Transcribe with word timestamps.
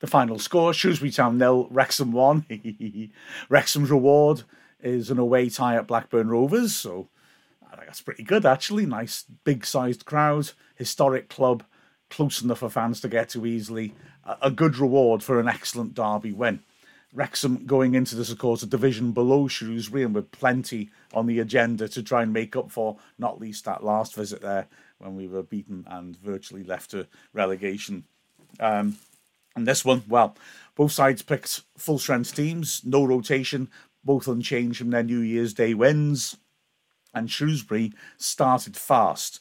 The 0.00 0.06
final 0.06 0.38
score 0.38 0.74
Shrewsbury 0.74 1.10
Town 1.10 1.38
nil, 1.38 1.68
Wrexham 1.70 2.12
1. 2.12 3.10
Wrexham's 3.48 3.90
reward 3.90 4.42
is 4.82 5.10
an 5.10 5.18
away 5.18 5.48
tie 5.48 5.76
at 5.76 5.86
Blackburn 5.86 6.28
Rovers, 6.28 6.74
so 6.74 7.08
that's 7.94 8.02
pretty 8.02 8.24
good 8.24 8.44
actually. 8.44 8.86
Nice 8.86 9.24
big 9.44 9.64
sized 9.64 10.04
crowd, 10.04 10.50
historic 10.74 11.28
club, 11.28 11.62
close 12.10 12.42
enough 12.42 12.58
for 12.58 12.68
fans 12.68 13.00
to 13.00 13.08
get 13.08 13.28
to 13.30 13.46
easily. 13.46 13.94
A 14.42 14.50
good 14.50 14.78
reward 14.78 15.22
for 15.22 15.38
an 15.38 15.48
excellent 15.48 15.94
derby 15.94 16.32
win. 16.32 16.60
Wrexham 17.12 17.66
going 17.66 17.94
into 17.94 18.16
this, 18.16 18.30
of 18.30 18.38
course, 18.38 18.64
a 18.64 18.66
division 18.66 19.12
below 19.12 19.46
Shrewsbury 19.46 20.02
and 20.02 20.12
with 20.14 20.32
plenty 20.32 20.90
on 21.12 21.26
the 21.26 21.38
agenda 21.38 21.86
to 21.88 22.02
try 22.02 22.22
and 22.22 22.32
make 22.32 22.56
up 22.56 22.72
for, 22.72 22.96
not 23.18 23.38
least 23.38 23.64
that 23.66 23.84
last 23.84 24.16
visit 24.16 24.42
there 24.42 24.66
when 24.98 25.14
we 25.14 25.28
were 25.28 25.44
beaten 25.44 25.84
and 25.88 26.16
virtually 26.16 26.64
left 26.64 26.90
to 26.90 27.06
relegation. 27.32 28.04
Um, 28.58 28.96
and 29.56 29.66
this 29.66 29.84
one, 29.84 30.02
well, 30.08 30.36
both 30.74 30.92
sides 30.92 31.22
picked 31.22 31.62
full 31.76 31.98
strength 31.98 32.34
teams, 32.34 32.82
no 32.84 33.04
rotation, 33.04 33.70
both 34.02 34.28
unchanged 34.28 34.78
from 34.78 34.90
their 34.90 35.02
New 35.02 35.20
Year's 35.20 35.54
Day 35.54 35.74
wins. 35.74 36.36
And 37.14 37.30
Shrewsbury 37.30 37.92
started 38.16 38.76
fast. 38.76 39.40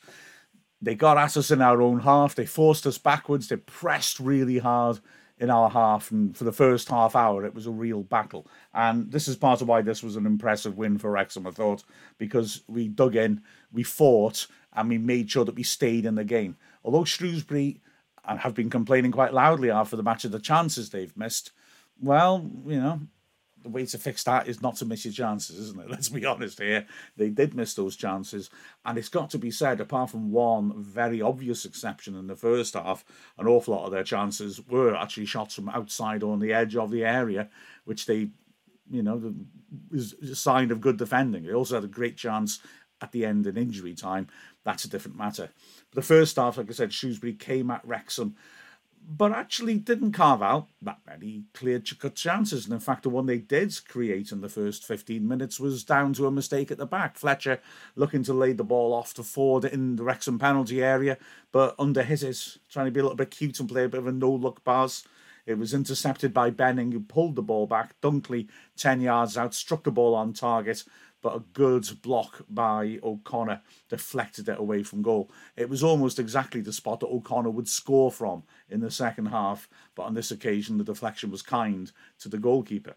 They 0.81 0.95
got 0.95 1.17
at 1.17 1.37
us 1.37 1.49
in 1.49 1.61
our 1.61 1.81
own 1.81 2.01
half, 2.01 2.35
they 2.35 2.45
forced 2.45 2.85
us 2.85 2.97
backwards, 2.97 3.47
they 3.47 3.55
pressed 3.55 4.19
really 4.19 4.59
hard 4.59 4.99
in 5.39 5.49
our 5.49 5.69
half, 5.69 6.11
and 6.11 6.37
for 6.37 6.43
the 6.43 6.51
first 6.51 6.89
half 6.89 7.15
hour, 7.15 7.45
it 7.45 7.55
was 7.55 7.65
a 7.65 7.71
real 7.71 8.03
battle. 8.03 8.45
And 8.73 9.11
this 9.11 9.27
is 9.27 9.35
part 9.35 9.61
of 9.61 9.67
why 9.67 9.81
this 9.81 10.03
was 10.03 10.15
an 10.15 10.25
impressive 10.25 10.77
win 10.77 10.97
for 10.97 11.09
Wrexham, 11.09 11.47
I 11.47 11.51
thought, 11.51 11.83
because 12.17 12.61
we 12.67 12.87
dug 12.87 13.15
in, 13.15 13.41
we 13.71 13.83
fought, 13.83 14.45
and 14.73 14.89
we 14.89 14.97
made 14.97 15.31
sure 15.31 15.45
that 15.45 15.55
we 15.55 15.63
stayed 15.63 16.05
in 16.05 16.15
the 16.15 16.23
game. 16.23 16.57
Although 16.83 17.05
Shrewsbury 17.05 17.81
and 18.25 18.39
have 18.39 18.53
been 18.53 18.69
complaining 18.69 19.11
quite 19.11 19.33
loudly 19.33 19.69
after 19.69 19.95
the 19.95 20.03
match 20.03 20.25
of 20.25 20.31
the 20.31 20.39
chances 20.39 20.89
they've 20.89 21.15
missed. 21.17 21.51
Well, 22.01 22.49
you 22.65 22.79
know, 22.79 23.01
the 23.63 23.69
way 23.69 23.85
to 23.85 23.97
fix 23.97 24.23
that 24.23 24.47
is 24.47 24.61
not 24.61 24.75
to 24.77 24.85
miss 24.85 25.05
your 25.05 25.13
chances, 25.13 25.57
isn't 25.57 25.79
it? 25.79 25.89
Let's 25.89 26.09
be 26.09 26.25
honest 26.25 26.59
here. 26.59 26.85
They 27.17 27.29
did 27.29 27.55
miss 27.55 27.73
those 27.73 27.95
chances, 27.95 28.49
and 28.85 28.97
it's 28.97 29.09
got 29.09 29.29
to 29.31 29.37
be 29.37 29.51
said, 29.51 29.79
apart 29.79 30.11
from 30.11 30.31
one 30.31 30.73
very 30.83 31.21
obvious 31.21 31.65
exception 31.65 32.15
in 32.15 32.27
the 32.27 32.35
first 32.35 32.75
half, 32.75 33.03
an 33.37 33.47
awful 33.47 33.73
lot 33.73 33.85
of 33.85 33.91
their 33.91 34.03
chances 34.03 34.61
were 34.67 34.95
actually 34.95 35.25
shots 35.25 35.55
from 35.55 35.69
outside 35.69 36.23
or 36.23 36.33
on 36.33 36.39
the 36.39 36.53
edge 36.53 36.75
of 36.75 36.91
the 36.91 37.03
area, 37.03 37.49
which 37.85 38.05
they, 38.05 38.29
you 38.91 39.01
know, 39.01 39.33
is 39.91 40.13
a 40.13 40.35
sign 40.35 40.71
of 40.71 40.81
good 40.81 40.97
defending. 40.97 41.43
They 41.43 41.53
also 41.53 41.75
had 41.75 41.83
a 41.83 41.87
great 41.87 42.17
chance 42.17 42.59
at 43.03 43.11
the 43.11 43.25
end 43.25 43.45
in 43.45 43.57
injury 43.57 43.93
time. 43.93 44.27
That's 44.63 44.85
a 44.85 44.89
different 44.89 45.17
matter. 45.17 45.49
But 45.91 45.95
the 45.95 46.07
first 46.07 46.37
half, 46.37 46.57
like 46.57 46.69
I 46.69 46.73
said, 46.73 46.93
Shrewsbury 46.93 47.33
came 47.33 47.69
at 47.69 47.85
Wrexham, 47.85 48.35
but 49.05 49.33
actually 49.33 49.77
didn't 49.77 50.13
carve 50.13 50.41
out 50.41 50.69
that 50.81 50.99
many 51.05 51.43
clear 51.53 51.81
cut 51.99 52.15
chances. 52.15 52.63
And 52.63 52.73
in 52.73 52.79
fact, 52.79 53.03
the 53.03 53.09
one 53.09 53.25
they 53.25 53.39
did 53.39 53.77
create 53.89 54.31
in 54.31 54.39
the 54.39 54.47
first 54.47 54.85
15 54.85 55.27
minutes 55.27 55.59
was 55.59 55.83
down 55.83 56.13
to 56.13 56.27
a 56.27 56.31
mistake 56.31 56.71
at 56.71 56.77
the 56.77 56.85
back. 56.85 57.17
Fletcher 57.17 57.59
looking 57.97 58.23
to 58.23 58.33
lay 58.33 58.53
the 58.53 58.63
ball 58.63 58.93
off 58.93 59.13
to 59.15 59.21
Forde 59.21 59.65
in 59.65 59.97
the 59.97 60.03
Wrexham 60.03 60.39
penalty 60.39 60.81
area, 60.81 61.17
but 61.51 61.75
under 61.77 62.03
his 62.03 62.23
is 62.23 62.59
trying 62.71 62.85
to 62.85 62.91
be 62.91 63.01
a 63.01 63.03
little 63.03 63.17
bit 63.17 63.31
cute 63.31 63.59
and 63.59 63.67
play 63.67 63.83
a 63.83 63.89
bit 63.89 63.99
of 63.99 64.07
a 64.07 64.13
no 64.13 64.31
look 64.31 64.63
pass. 64.63 65.03
It 65.45 65.57
was 65.57 65.73
intercepted 65.73 66.33
by 66.33 66.51
Benning, 66.51 66.93
who 66.93 67.01
pulled 67.01 67.35
the 67.35 67.41
ball 67.41 67.67
back. 67.67 67.99
Dunkley, 67.99 68.47
10 68.77 69.01
yards 69.01 69.37
out, 69.37 69.53
struck 69.53 69.83
the 69.83 69.91
ball 69.91 70.15
on 70.15 70.31
target, 70.31 70.85
but 71.23 71.35
a 71.35 71.43
good 71.53 71.87
block 72.03 72.45
by 72.49 72.99
O'Connell 73.01 73.61
deflected 73.89 74.49
it 74.49 74.59
away 74.59 74.83
from 74.83 75.01
goal. 75.01 75.31
It 75.55 75.69
was 75.69 75.81
almost 75.81 76.19
exactly 76.19 76.61
the 76.61 76.73
spot 76.73 76.99
that 76.99 77.07
O'Connell 77.07 77.53
would 77.53 77.69
score 77.69 78.11
from 78.11 78.43
in 78.69 78.81
the 78.81 78.91
second 78.91 79.27
half, 79.27 79.67
but 79.95 80.03
on 80.03 80.13
this 80.13 80.29
occasion 80.29 80.77
the 80.77 80.83
deflection 80.83 81.31
was 81.31 81.41
kind 81.41 81.91
to 82.19 82.29
the 82.29 82.37
goalkeeper. 82.37 82.95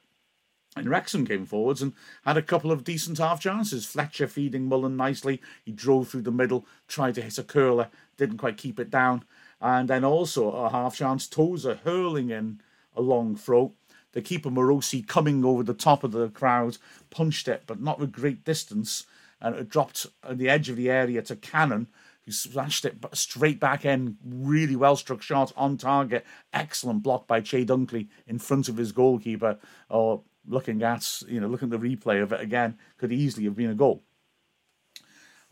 And 0.76 0.90
Wrexham 0.90 1.24
came 1.24 1.46
forwards 1.46 1.80
and 1.80 1.94
had 2.26 2.36
a 2.36 2.42
couple 2.42 2.70
of 2.70 2.84
decent 2.84 3.16
half 3.16 3.40
chances. 3.40 3.86
Fletcher 3.86 4.26
feeding 4.26 4.66
Mullin 4.66 4.94
nicely. 4.96 5.40
He 5.64 5.72
drove 5.72 6.08
through 6.08 6.22
the 6.22 6.30
middle, 6.30 6.66
tried 6.86 7.14
to 7.14 7.22
hit 7.22 7.38
a 7.38 7.44
curler, 7.44 7.88
didn't 8.18 8.36
quite 8.36 8.58
keep 8.58 8.78
it 8.78 8.90
down. 8.90 9.24
And 9.58 9.88
then 9.88 10.04
also 10.04 10.50
a 10.50 10.68
half 10.68 10.96
chance, 10.96 11.26
Tozer 11.26 11.76
hurling 11.84 12.28
in 12.28 12.60
a 12.94 13.00
long 13.00 13.36
throw 13.36 13.72
the 14.16 14.22
keeper 14.22 14.48
Marosi 14.48 15.06
coming 15.06 15.44
over 15.44 15.62
the 15.62 15.74
top 15.74 16.02
of 16.02 16.12
the 16.12 16.30
crowd, 16.30 16.78
punched 17.10 17.48
it, 17.48 17.64
but 17.66 17.82
not 17.82 17.98
with 17.98 18.12
great 18.12 18.46
distance, 18.46 19.04
and 19.42 19.54
it 19.54 19.68
dropped 19.68 20.06
at 20.26 20.38
the 20.38 20.48
edge 20.48 20.70
of 20.70 20.76
the 20.76 20.90
area 20.90 21.20
to 21.20 21.36
Cannon, 21.36 21.86
who 22.24 22.32
smashed 22.32 22.86
it 22.86 22.96
straight 23.12 23.60
back 23.60 23.84
in. 23.84 24.16
Really 24.24 24.74
well 24.74 24.96
struck 24.96 25.20
shot 25.20 25.52
on 25.54 25.76
target. 25.76 26.24
Excellent 26.54 27.02
block 27.02 27.26
by 27.26 27.42
Chey 27.42 27.66
Dunkley 27.66 28.08
in 28.26 28.38
front 28.38 28.70
of 28.70 28.78
his 28.78 28.90
goalkeeper. 28.90 29.58
Or 29.90 30.22
looking 30.48 30.82
at, 30.82 31.20
you 31.28 31.38
know, 31.38 31.46
looking 31.46 31.70
at 31.70 31.78
the 31.78 31.86
replay 31.86 32.22
of 32.22 32.32
it 32.32 32.40
again, 32.40 32.78
could 32.96 33.12
easily 33.12 33.44
have 33.44 33.54
been 33.54 33.68
a 33.68 33.74
goal. 33.74 34.02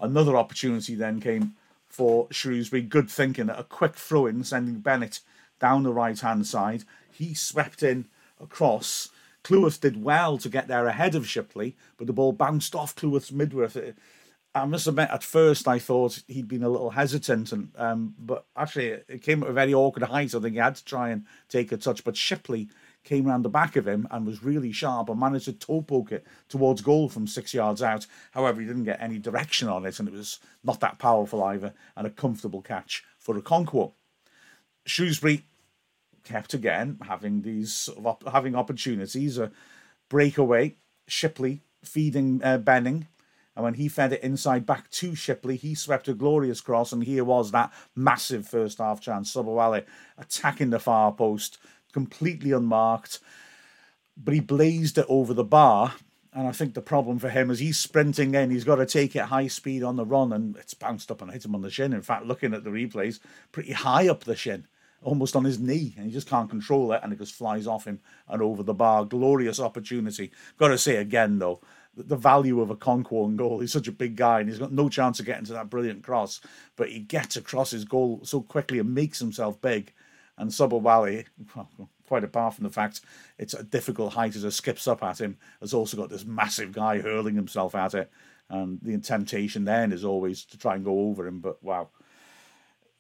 Another 0.01 0.39
opportunity 0.39 0.95
then 0.95 1.21
came 1.21 1.53
for 1.87 2.29
Shrewsbury. 2.31 2.81
Good 2.81 3.11
thinking, 3.11 3.51
a 3.51 3.63
quick 3.63 3.97
throw 3.97 4.25
in, 4.25 4.43
sending 4.43 4.81
Bennett 4.81 5.21
down 5.61 5.83
the 5.83 5.93
right 5.93 6.19
hand 6.19 6.47
side. 6.47 6.85
He 7.13 7.35
swept 7.35 7.83
in 7.83 8.07
across. 8.41 9.11
Cleworth 9.43 9.81
did 9.81 10.03
well 10.03 10.39
to 10.39 10.49
get 10.49 10.69
there 10.69 10.87
ahead 10.87 11.15
of 11.15 11.29
Shipley, 11.29 11.77
but 11.99 12.07
the 12.07 12.13
ball 12.13 12.33
bounced 12.33 12.75
off 12.75 12.97
Cleworth's 12.97 13.31
midworth. 13.31 13.95
I 14.57 14.65
must 14.67 14.87
admit, 14.87 15.11
at 15.11 15.25
first 15.25 15.67
I 15.67 15.79
thought 15.81 16.23
he'd 16.29 16.49
been 16.49 16.63
a 16.63 16.69
little 16.69 16.91
hesitant, 16.91 17.53
and 17.53 17.71
um, 17.77 18.15
but 18.19 18.47
actually 18.57 18.87
it 19.09 19.23
came 19.23 19.43
at 19.43 19.51
a 19.51 19.53
very 19.53 19.75
awkward 19.75 20.05
height. 20.05 20.35
I 20.35 20.41
think 20.41 20.55
he 20.55 20.61
had 20.61 20.77
to 20.77 20.85
try 20.85 21.11
and 21.11 21.27
take 21.49 21.73
a 21.73 21.77
touch, 21.77 22.05
but 22.05 22.17
Shipley 22.17 22.69
came 23.03 23.27
round 23.27 23.45
the 23.45 23.51
back 23.51 23.77
of 23.77 23.87
him 23.87 24.07
and 24.11 24.27
was 24.27 24.45
really 24.45 24.73
sharp 24.73 25.11
and 25.11 25.21
managed 25.21 25.45
to 25.45 25.53
toe 25.53 25.83
poke 25.83 26.13
it 26.13 26.25
towards 26.49 26.81
goal 26.81 27.09
from 27.09 27.27
six 27.27 27.53
yards 27.53 27.83
out. 27.83 28.07
However, 28.31 28.61
he 28.61 28.67
didn't 28.67 28.85
get 28.85 29.03
any 29.03 29.19
direction 29.19 29.69
on 29.69 29.85
it, 29.85 29.99
and 29.99 30.09
it 30.09 30.15
was 30.15 30.39
not 30.63 30.81
that 30.81 30.99
powerful 30.99 31.43
either, 31.43 31.75
and 31.97 32.07
a 32.07 32.11
comfortable 32.11 32.63
catch 32.63 33.05
for 33.19 33.35
Okonkwo. 33.35 33.93
Shrewsbury 34.87 35.45
kept 36.25 36.55
again 36.55 36.99
having 37.03 37.43
these 37.43 37.73
sort 37.73 37.99
of 37.99 38.07
op- 38.07 38.29
having 38.29 38.55
opportunities. 38.55 39.39
A 39.39 39.51
breakaway, 40.09 40.77
Shipley 41.07 41.63
feeding 41.83 42.43
uh, 42.43 42.59
Benning. 42.59 43.07
And 43.57 43.63
when 43.63 43.75
he 43.75 43.89
fed 43.89 44.13
it 44.13 44.23
inside 44.23 44.67
back 44.67 44.91
to 44.91 45.15
Shipley, 45.15 45.57
he 45.57 45.77
swept 45.77 46.09
a 46.09 46.15
glorious 46.15 46.61
cross, 46.61 46.93
and 46.93 47.05
here 47.05 47.23
was 47.23 47.53
that 47.53 47.73
massive 47.95 48.49
first 48.49 48.79
half 48.79 49.01
chance. 49.01 49.33
Sobowale 49.33 49.85
attacking 50.19 50.71
the 50.71 50.81
far 50.81 51.13
post, 51.13 51.59
completely 51.93 52.51
unmarked, 52.51 53.21
but 54.17 54.35
he 54.35 54.41
blazed 54.41 54.99
it 54.99 55.07
over 55.09 55.33
the 55.33 55.45
bar. 55.45 55.95
And 56.33 56.49
I 56.49 56.53
think 56.53 56.75
the 56.75 56.83
problem 56.83 57.21
for 57.21 57.29
him 57.29 57.49
is 57.49 57.61
he's 57.61 57.79
sprinting 57.79 58.35
in, 58.35 58.51
he's 58.51 58.65
got 58.65 58.77
to 58.77 58.87
take 58.87 59.15
it 59.15 59.27
high 59.27 59.47
speed 59.47 59.85
on 59.85 59.95
the 59.95 60.05
run, 60.05 60.33
and 60.33 60.57
it's 60.57 60.75
bounced 60.75 61.13
up 61.13 61.23
and 61.23 61.31
hit 61.31 61.45
him 61.45 61.55
on 61.55 61.63
the 61.63 61.71
shin. 61.71 61.93
In 61.93 62.03
fact, 62.03 62.27
looking 62.27 62.55
at 62.55 62.65
the 62.65 62.71
replays, 62.71 63.21
pretty 63.53 63.71
high 63.71 64.09
up 64.09 64.25
the 64.25 64.35
shin 64.35 64.67
almost 65.05 65.37
on 65.37 65.45
his 65.45 65.61
knee, 65.61 65.95
and 65.97 66.07
he 66.07 66.13
just 66.13 66.29
can't 66.29 66.51
control 66.51 66.93
it, 66.93 67.01
and 67.03 67.13
it 67.13 67.19
just 67.19 67.35
flies 67.35 67.67
off 67.67 67.85
him 67.85 68.01
and 68.29 68.43
over 68.43 68.63
the 68.63 68.75
bar. 68.75 69.05
Glorious 69.05 69.61
opportunity. 69.61 70.33
Got 70.59 70.69
to 70.69 70.79
say 70.79 70.97
again 70.97 71.39
though, 71.39 71.61
the 71.97 72.17
value 72.17 72.61
of 72.61 72.71
a 72.71 72.91
and 72.91 73.39
goal. 73.39 73.61
He's 73.61 73.73
such 73.73 73.87
a 73.89 73.93
big 73.93 74.17
guy, 74.17 74.41
and 74.41 74.49
he's 74.49 74.59
got 74.59 74.73
no 74.73 74.89
chance 74.89 75.21
of 75.21 75.27
getting 75.27 75.45
to 75.45 75.53
that 75.53 75.71
brilliant 75.71 76.03
cross, 76.03 76.41
but 76.77 76.89
he 76.89 76.99
gets 76.99 77.37
across 77.37 77.71
his 77.71 77.85
goal 77.85 78.21
so 78.25 78.41
quickly 78.41 78.79
and 78.79 78.95
makes 78.95 79.19
himself 79.19 79.61
big. 79.61 79.93
And 80.37 80.51
Sobowale, 80.51 81.27
quite 82.09 82.25
apart 82.25 82.55
from 82.55 82.65
the 82.65 82.71
fact 82.71 83.03
it's 83.39 83.55
a 83.55 83.63
difficult 83.63 84.15
height 84.15 84.35
as 84.35 84.43
it 84.43 84.51
skips 84.51 84.89
up 84.89 85.03
at 85.05 85.21
him, 85.21 85.37
has 85.61 85.75
also 85.75 85.97
got 85.97 86.11
this 86.11 86.25
massive 86.25 86.73
guy 86.73 86.99
hurling 86.99 87.37
himself 87.37 87.75
at 87.75 87.95
it. 87.95 88.11
And 88.51 88.79
the 88.83 88.99
temptation 88.99 89.65
then 89.65 89.93
is 89.93 90.05
always 90.05 90.45
to 90.47 90.59
try 90.59 90.75
and 90.75 90.85
go 90.85 91.09
over 91.09 91.27
him, 91.27 91.41
but 91.41 91.63
wow 91.63 91.89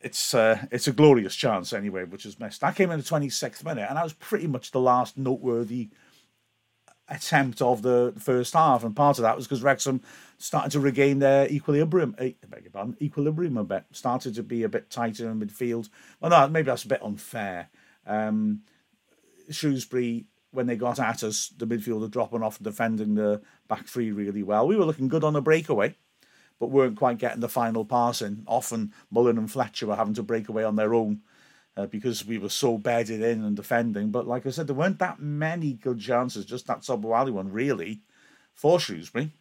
it's 0.04 0.34
uh, 0.34 0.66
it's 0.70 0.86
a 0.86 0.92
glorious 0.92 1.34
chance 1.34 1.72
anyway, 1.72 2.04
which 2.04 2.26
is 2.26 2.38
missed. 2.38 2.62
I 2.62 2.72
came 2.72 2.90
in 2.90 2.98
the 2.98 3.04
26th 3.04 3.64
minute, 3.64 3.86
and 3.88 3.96
that 3.96 4.04
was 4.04 4.12
pretty 4.12 4.46
much 4.46 4.70
the 4.70 4.80
last 4.80 5.16
noteworthy 5.16 5.88
attempt 7.08 7.62
of 7.62 7.82
the 7.82 8.12
first 8.18 8.52
half. 8.52 8.84
And 8.84 8.94
part 8.94 9.18
of 9.18 9.22
that 9.22 9.34
was 9.34 9.46
because 9.46 9.62
Wrexham 9.62 10.02
started 10.36 10.72
to 10.72 10.80
regain 10.80 11.20
their 11.20 11.48
equilibrium. 11.48 12.14
Eh, 12.18 12.32
pardon, 12.72 12.96
equilibrium 13.00 13.56
a 13.56 13.64
bit. 13.64 13.84
Started 13.92 14.34
to 14.34 14.42
be 14.42 14.62
a 14.62 14.68
bit 14.68 14.90
tighter 14.90 15.30
in 15.30 15.40
midfield. 15.40 15.88
Well, 16.20 16.30
no, 16.30 16.48
maybe 16.48 16.66
that's 16.66 16.84
a 16.84 16.88
bit 16.88 17.02
unfair. 17.02 17.70
Um, 18.06 18.60
Shrewsbury, 19.50 20.26
when 20.50 20.66
they 20.66 20.76
got 20.76 21.00
at 21.00 21.24
us, 21.24 21.48
the 21.48 21.66
midfielder 21.66 22.10
dropping 22.10 22.42
off 22.42 22.62
defending 22.62 23.14
the 23.14 23.40
back 23.68 23.86
three 23.86 24.12
really 24.12 24.42
well. 24.42 24.66
We 24.66 24.76
were 24.76 24.84
looking 24.84 25.08
good 25.08 25.24
on 25.24 25.34
a 25.34 25.40
breakaway 25.40 25.96
but 26.64 26.70
weren't 26.70 26.96
quite 26.96 27.18
getting 27.18 27.40
the 27.40 27.48
final 27.48 27.84
pass 27.84 28.22
in. 28.22 28.42
Often 28.46 28.94
Mullin 29.10 29.36
and 29.36 29.52
Fletcher 29.52 29.86
were 29.86 29.96
having 29.96 30.14
to 30.14 30.22
break 30.22 30.48
away 30.48 30.64
on 30.64 30.76
their 30.76 30.94
own 30.94 31.20
uh, 31.76 31.84
because 31.84 32.24
we 32.24 32.38
were 32.38 32.48
so 32.48 32.78
bedded 32.78 33.20
in 33.20 33.44
and 33.44 33.54
defending. 33.54 34.10
But 34.10 34.26
like 34.26 34.46
I 34.46 34.50
said, 34.50 34.66
there 34.66 34.74
weren't 34.74 34.98
that 34.98 35.20
many 35.20 35.74
good 35.74 36.00
chances, 36.00 36.46
just 36.46 36.66
that 36.68 36.80
Sobowale 36.80 37.32
one 37.32 37.52
really 37.52 38.00
for 38.54 38.80
Shrewsbury. 38.80 39.32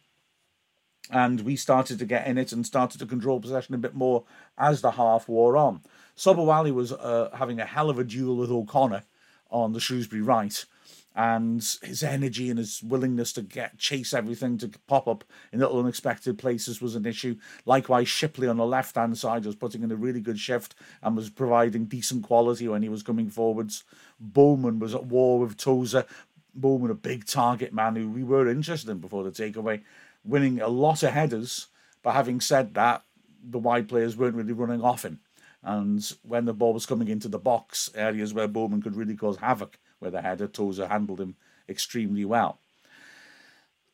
And 1.10 1.40
we 1.40 1.56
started 1.56 1.98
to 2.00 2.04
get 2.04 2.26
in 2.26 2.36
it 2.36 2.52
and 2.52 2.66
started 2.66 2.98
to 2.98 3.06
control 3.06 3.40
possession 3.40 3.74
a 3.74 3.78
bit 3.78 3.94
more 3.94 4.24
as 4.58 4.82
the 4.82 4.90
half 4.90 5.26
wore 5.26 5.56
on. 5.56 5.80
Sobowale 6.14 6.74
was 6.74 6.92
uh, 6.92 7.30
having 7.32 7.58
a 7.58 7.64
hell 7.64 7.88
of 7.88 7.98
a 7.98 8.04
duel 8.04 8.36
with 8.36 8.50
O'Connell 8.50 9.00
on 9.50 9.72
the 9.72 9.80
Shrewsbury 9.80 10.20
right. 10.20 10.66
And 11.16 11.62
his 11.82 12.02
energy 12.02 12.50
and 12.50 12.58
his 12.58 12.82
willingness 12.82 13.32
to 13.34 13.42
get 13.42 13.78
chase 13.78 14.12
everything 14.12 14.58
to 14.58 14.70
pop 14.88 15.06
up 15.06 15.22
in 15.52 15.60
little 15.60 15.78
unexpected 15.78 16.38
places 16.38 16.82
was 16.82 16.96
an 16.96 17.06
issue. 17.06 17.36
Likewise, 17.64 18.08
Shipley 18.08 18.48
on 18.48 18.56
the 18.56 18.66
left 18.66 18.96
hand 18.96 19.16
side 19.16 19.46
was 19.46 19.54
putting 19.54 19.84
in 19.84 19.92
a 19.92 19.96
really 19.96 20.20
good 20.20 20.40
shift 20.40 20.74
and 21.02 21.16
was 21.16 21.30
providing 21.30 21.84
decent 21.84 22.24
quality 22.24 22.66
when 22.66 22.82
he 22.82 22.88
was 22.88 23.04
coming 23.04 23.30
forwards. 23.30 23.84
Bowman 24.18 24.80
was 24.80 24.92
at 24.92 25.04
war 25.04 25.38
with 25.38 25.56
Tozer. 25.56 26.04
Bowman, 26.52 26.90
a 26.90 26.94
big 26.94 27.26
target 27.26 27.72
man 27.72 27.94
who 27.94 28.08
we 28.08 28.24
were 28.24 28.48
interested 28.48 28.90
in 28.90 28.98
before 28.98 29.22
the 29.22 29.30
takeaway, 29.30 29.82
winning 30.24 30.60
a 30.60 30.68
lot 30.68 31.04
of 31.04 31.12
headers. 31.12 31.68
But 32.02 32.12
having 32.14 32.40
said 32.40 32.74
that, 32.74 33.04
the 33.42 33.58
wide 33.58 33.88
players 33.88 34.16
weren't 34.16 34.36
really 34.36 34.52
running 34.52 34.82
off 34.82 35.04
him. 35.04 35.20
And 35.62 36.04
when 36.22 36.44
the 36.44 36.52
ball 36.52 36.74
was 36.74 36.86
coming 36.86 37.08
into 37.08 37.28
the 37.28 37.38
box, 37.38 37.90
areas 37.94 38.34
where 38.34 38.48
Bowman 38.48 38.82
could 38.82 38.96
really 38.96 39.16
cause 39.16 39.36
havoc 39.36 39.78
with 40.04 40.14
a 40.14 40.22
header, 40.22 40.46
Tozer 40.46 40.88
handled 40.88 41.20
him 41.20 41.36
extremely 41.68 42.24
well. 42.24 42.60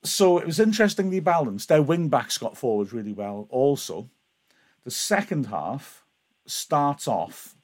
So 0.02 0.38
it 0.38 0.46
was 0.46 0.60
interestingly 0.60 1.20
balanced. 1.20 1.68
Their 1.68 1.82
wing 1.82 2.08
backs 2.08 2.38
got 2.38 2.56
forward 2.56 2.92
really 2.92 3.12
well 3.12 3.46
also. 3.50 4.08
The 4.84 4.90
second 4.90 5.46
half 5.46 6.04
starts 6.46 7.06
off 7.06 7.56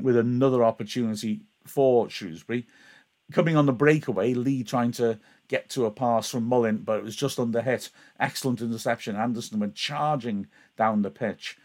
with 0.00 0.16
another 0.16 0.64
opportunity 0.64 1.42
for 1.64 2.10
Shrewsbury. 2.10 2.66
Coming 3.32 3.56
on 3.56 3.66
the 3.66 3.72
breakaway, 3.72 4.34
Lee 4.34 4.62
trying 4.62 4.92
to 4.92 5.18
get 5.48 5.68
to 5.70 5.86
a 5.86 5.90
pass 5.90 6.30
from 6.30 6.44
Mullin, 6.44 6.78
but 6.78 6.98
it 6.98 7.04
was 7.04 7.16
just 7.16 7.38
under 7.38 7.62
hit. 7.62 7.90
Excellent 8.18 8.60
interception. 8.60 9.16
Anderson 9.16 9.60
went 9.60 9.74
charging 9.74 10.46
down 10.76 11.02
the 11.02 11.10
pitch 11.10 11.56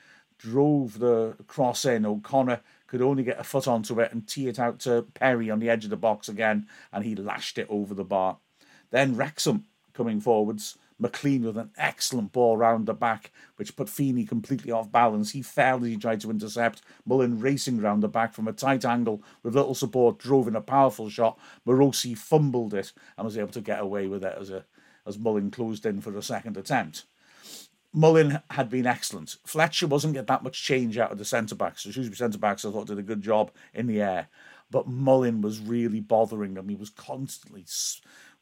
drove 0.41 0.97
the 0.99 1.35
cross 1.47 1.85
in. 1.85 2.05
O'Connell 2.05 2.59
could 2.91 3.01
only 3.01 3.23
get 3.23 3.39
a 3.39 3.43
foot 3.45 3.69
onto 3.69 4.01
it 4.01 4.11
and 4.11 4.27
tee 4.27 4.49
it 4.49 4.59
out 4.59 4.77
to 4.77 5.03
Perry 5.13 5.49
on 5.49 5.59
the 5.59 5.69
edge 5.69 5.85
of 5.85 5.89
the 5.89 5.95
box 5.95 6.27
again, 6.27 6.67
and 6.91 7.05
he 7.05 7.15
lashed 7.15 7.57
it 7.57 7.65
over 7.69 7.93
the 7.93 8.03
bar. 8.03 8.35
Then 8.89 9.15
Wrexham 9.15 9.63
coming 9.93 10.19
forwards. 10.19 10.77
McClean 11.01 11.43
with 11.43 11.57
an 11.57 11.71
excellent 11.77 12.33
ball 12.33 12.57
round 12.57 12.88
the 12.88 12.93
back, 12.93 13.31
which 13.55 13.77
put 13.77 13.88
Feeney 13.88 14.25
completely 14.25 14.73
off 14.73 14.91
balance. 14.91 15.31
He 15.31 15.41
fell 15.41 15.77
as 15.77 15.85
he 15.85 15.95
tried 15.95 16.19
to 16.19 16.29
intercept. 16.29 16.81
Mullin 17.05 17.39
racing 17.39 17.79
round 17.79 18.03
the 18.03 18.09
back 18.09 18.33
from 18.33 18.49
a 18.49 18.51
tight 18.51 18.83
angle 18.83 19.23
with 19.41 19.55
little 19.55 19.73
support, 19.73 20.19
drove 20.19 20.49
in 20.49 20.55
a 20.57 20.61
powerful 20.61 21.09
shot. 21.09 21.39
Marosi 21.65 22.15
fumbled 22.15 22.73
it 22.73 22.91
and 23.17 23.23
was 23.23 23.38
able 23.38 23.53
to 23.53 23.61
get 23.61 23.79
away 23.79 24.05
with 24.07 24.25
it 24.25 24.35
as 24.38 24.49
a 24.49 24.65
as 25.07 25.17
Mullin 25.17 25.49
closed 25.49 25.85
in 25.85 26.01
for 26.01 26.11
the 26.11 26.21
second 26.21 26.57
attempt. 26.57 27.05
Mullin 27.93 28.39
had 28.51 28.69
been 28.69 28.88
excellent. 28.88 29.38
Fletcher 29.45 29.88
wasn't 29.88 30.13
getting 30.13 30.27
that 30.27 30.43
much 30.43 30.63
change 30.63 30.97
out 30.97 31.11
of 31.11 31.17
the 31.17 31.25
centre 31.25 31.55
backs. 31.55 31.83
The 31.83 31.91
Shrewsbury 31.91 32.15
centre 32.15 32.38
backs, 32.38 32.63
I 32.63 32.71
thought, 32.71 32.88
did 32.88 32.99
a 32.99 33.03
good 33.03 33.21
job 33.21 33.51
in 33.73 33.88
the 33.88 34.01
air. 34.01 34.27
But 34.69 34.88
Mullin 34.88 35.41
was 35.41 35.59
really 35.59 35.99
bothering 35.99 36.53
them. 36.53 36.69
He 36.69 36.75
was 36.75 36.89
constantly 36.89 37.65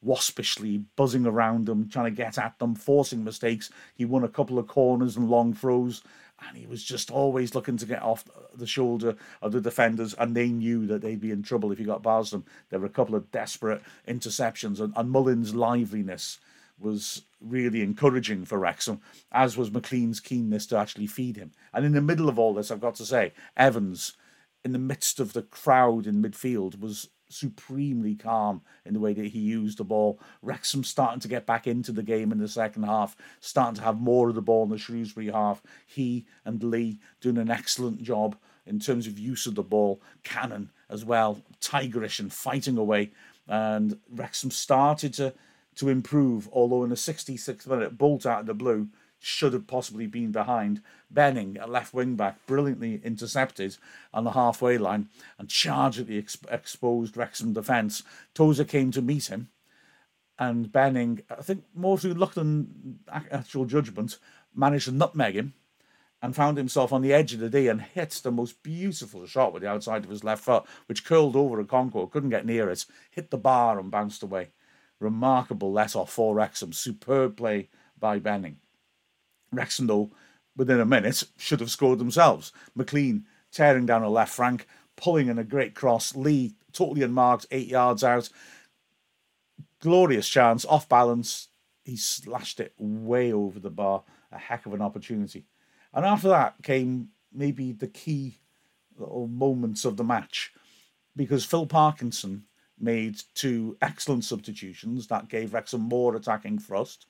waspishly 0.02 0.84
buzzing 0.96 1.26
around 1.26 1.66
them, 1.66 1.88
trying 1.88 2.06
to 2.06 2.16
get 2.16 2.38
at 2.38 2.58
them, 2.58 2.74
forcing 2.74 3.24
mistakes. 3.24 3.70
He 3.94 4.04
won 4.04 4.24
a 4.24 4.28
couple 4.28 4.58
of 4.58 4.68
corners 4.68 5.16
and 5.16 5.28
long 5.28 5.52
throws, 5.52 6.02
and 6.46 6.56
he 6.56 6.66
was 6.66 6.82
just 6.82 7.10
always 7.10 7.54
looking 7.54 7.76
to 7.76 7.86
get 7.86 8.02
off 8.02 8.24
the 8.54 8.66
shoulder 8.66 9.16
of 9.42 9.52
the 9.52 9.60
defenders, 9.60 10.14
and 10.14 10.34
they 10.34 10.48
knew 10.48 10.86
that 10.86 11.02
they'd 11.02 11.20
be 11.20 11.32
in 11.32 11.42
trouble 11.42 11.72
if 11.72 11.78
he 11.78 11.84
got 11.84 12.02
past 12.02 12.30
them. 12.30 12.44
There 12.70 12.78
were 12.78 12.86
a 12.86 12.90
couple 12.90 13.14
of 13.14 13.30
desperate 13.30 13.82
interceptions, 14.08 14.80
and, 14.80 14.94
and 14.96 15.10
Mullin's 15.10 15.54
liveliness 15.54 16.38
was 16.80 17.22
really 17.40 17.82
encouraging 17.82 18.44
for 18.44 18.58
Wrexham, 18.58 19.00
as 19.30 19.56
was 19.56 19.70
McClean's 19.70 20.20
keenness 20.20 20.66
to 20.66 20.78
actually 20.78 21.06
feed 21.06 21.36
him. 21.36 21.52
And 21.72 21.84
in 21.84 21.92
the 21.92 22.00
middle 22.00 22.28
of 22.28 22.38
all 22.38 22.54
this, 22.54 22.70
I've 22.70 22.80
got 22.80 22.94
to 22.96 23.06
say, 23.06 23.32
Evans, 23.56 24.14
in 24.64 24.72
the 24.72 24.78
midst 24.78 25.20
of 25.20 25.32
the 25.32 25.42
crowd 25.42 26.06
in 26.06 26.22
midfield, 26.22 26.80
was 26.80 27.08
supremely 27.28 28.14
calm 28.14 28.60
in 28.84 28.92
the 28.92 29.00
way 29.00 29.14
that 29.14 29.26
he 29.26 29.38
used 29.38 29.78
the 29.78 29.84
ball. 29.84 30.18
Wrexham 30.42 30.82
starting 30.82 31.20
to 31.20 31.28
get 31.28 31.46
back 31.46 31.66
into 31.66 31.92
the 31.92 32.02
game 32.02 32.32
in 32.32 32.38
the 32.38 32.48
second 32.48 32.82
half, 32.82 33.16
starting 33.38 33.76
to 33.76 33.82
have 33.82 34.00
more 34.00 34.28
of 34.28 34.34
the 34.34 34.42
ball 34.42 34.64
in 34.64 34.70
the 34.70 34.78
Shrewsbury 34.78 35.30
half. 35.30 35.62
He 35.86 36.26
and 36.44 36.62
Lee 36.62 36.98
doing 37.20 37.38
an 37.38 37.50
excellent 37.50 38.02
job 38.02 38.36
in 38.66 38.80
terms 38.80 39.06
of 39.06 39.18
use 39.18 39.46
of 39.46 39.54
the 39.54 39.62
ball. 39.62 40.02
Cannon 40.24 40.70
as 40.88 41.04
well, 41.04 41.42
tigerish 41.60 42.18
and 42.18 42.32
fighting 42.32 42.76
away. 42.76 43.12
And 43.46 43.98
Wrexham 44.10 44.50
started 44.50 45.14
to 45.14 45.34
to 45.76 45.88
improve, 45.88 46.48
although 46.52 46.84
in 46.84 46.90
the 46.90 46.96
66th 46.96 47.66
minute, 47.66 47.96
Bolt 47.96 48.26
out 48.26 48.40
of 48.40 48.46
the 48.46 48.54
blue 48.54 48.88
should 49.20 49.52
have 49.52 49.66
possibly 49.66 50.06
been 50.06 50.32
behind. 50.32 50.80
Benning, 51.10 51.58
a 51.60 51.66
left 51.66 51.92
wing 51.92 52.16
back, 52.16 52.44
brilliantly 52.46 53.00
intercepted 53.04 53.76
on 54.12 54.24
the 54.24 54.32
halfway 54.32 54.78
line 54.78 55.08
and 55.38 55.48
charged 55.48 56.00
at 56.00 56.06
the 56.06 56.18
ex- 56.18 56.38
exposed 56.50 57.16
Wrexham 57.16 57.52
defence. 57.52 58.02
Tozer 58.34 58.64
came 58.64 58.90
to 58.92 59.02
meet 59.02 59.26
him, 59.26 59.48
and 60.38 60.72
Benning, 60.72 61.20
I 61.30 61.42
think 61.42 61.64
more 61.74 61.98
through 61.98 62.14
luck 62.14 62.34
than 62.34 63.00
actual 63.08 63.66
judgment, 63.66 64.18
managed 64.54 64.86
to 64.86 64.92
nutmeg 64.92 65.36
him 65.36 65.52
and 66.22 66.36
found 66.36 66.56
himself 66.56 66.92
on 66.92 67.02
the 67.02 67.12
edge 67.12 67.32
of 67.32 67.40
the 67.40 67.48
D 67.48 67.68
and 67.68 67.80
hit 67.80 68.10
the 68.22 68.30
most 68.30 68.62
beautiful 68.62 69.26
shot 69.26 69.52
with 69.52 69.62
the 69.62 69.68
outside 69.68 70.04
of 70.04 70.10
his 70.10 70.24
left 70.24 70.44
foot, 70.44 70.64
which 70.86 71.04
curled 71.04 71.36
over 71.36 71.60
a 71.60 71.64
Okonkwo, 71.64 72.10
couldn't 72.10 72.30
get 72.30 72.46
near 72.46 72.68
it, 72.68 72.84
hit 73.10 73.30
the 73.30 73.38
bar 73.38 73.78
and 73.78 73.90
bounced 73.90 74.22
away. 74.22 74.48
Remarkable 75.00 75.72
let 75.72 75.96
off 75.96 76.12
for 76.12 76.34
Wrexham. 76.34 76.72
Superb 76.72 77.36
play 77.36 77.68
by 77.98 78.18
Benning. 78.18 78.58
Wrexham, 79.50 79.86
though, 79.86 80.10
within 80.56 80.78
a 80.78 80.84
minute, 80.84 81.24
should 81.36 81.60
have 81.60 81.70
scored 81.70 81.98
themselves. 81.98 82.52
McClean 82.78 83.24
tearing 83.50 83.86
down 83.86 84.02
a 84.02 84.10
left 84.10 84.34
flank, 84.34 84.66
pulling 84.96 85.28
in 85.28 85.38
a 85.38 85.44
great 85.44 85.74
cross. 85.74 86.14
Lee 86.14 86.54
totally 86.72 87.02
unmarked, 87.02 87.46
eight 87.50 87.68
yards 87.68 88.04
out. 88.04 88.28
Glorious 89.80 90.28
chance, 90.28 90.64
off 90.66 90.88
balance. 90.88 91.48
He 91.84 91.96
slashed 91.96 92.60
it 92.60 92.74
way 92.78 93.32
over 93.32 93.58
the 93.58 93.70
bar. 93.70 94.04
A 94.30 94.38
heck 94.38 94.66
of 94.66 94.74
an 94.74 94.82
opportunity. 94.82 95.46
And 95.92 96.04
after 96.04 96.28
that 96.28 96.62
came 96.62 97.08
maybe 97.32 97.72
the 97.72 97.88
key 97.88 98.38
little 98.96 99.26
moments 99.26 99.84
of 99.84 99.96
the 99.96 100.04
match 100.04 100.52
because 101.16 101.44
Phil 101.44 101.66
Parkinson 101.66 102.44
made 102.80 103.20
two 103.34 103.76
excellent 103.82 104.24
substitutions 104.24 105.06
that 105.08 105.28
gave 105.28 105.52
Wrexham 105.52 105.82
more 105.82 106.16
attacking 106.16 106.58
thrust. 106.58 107.06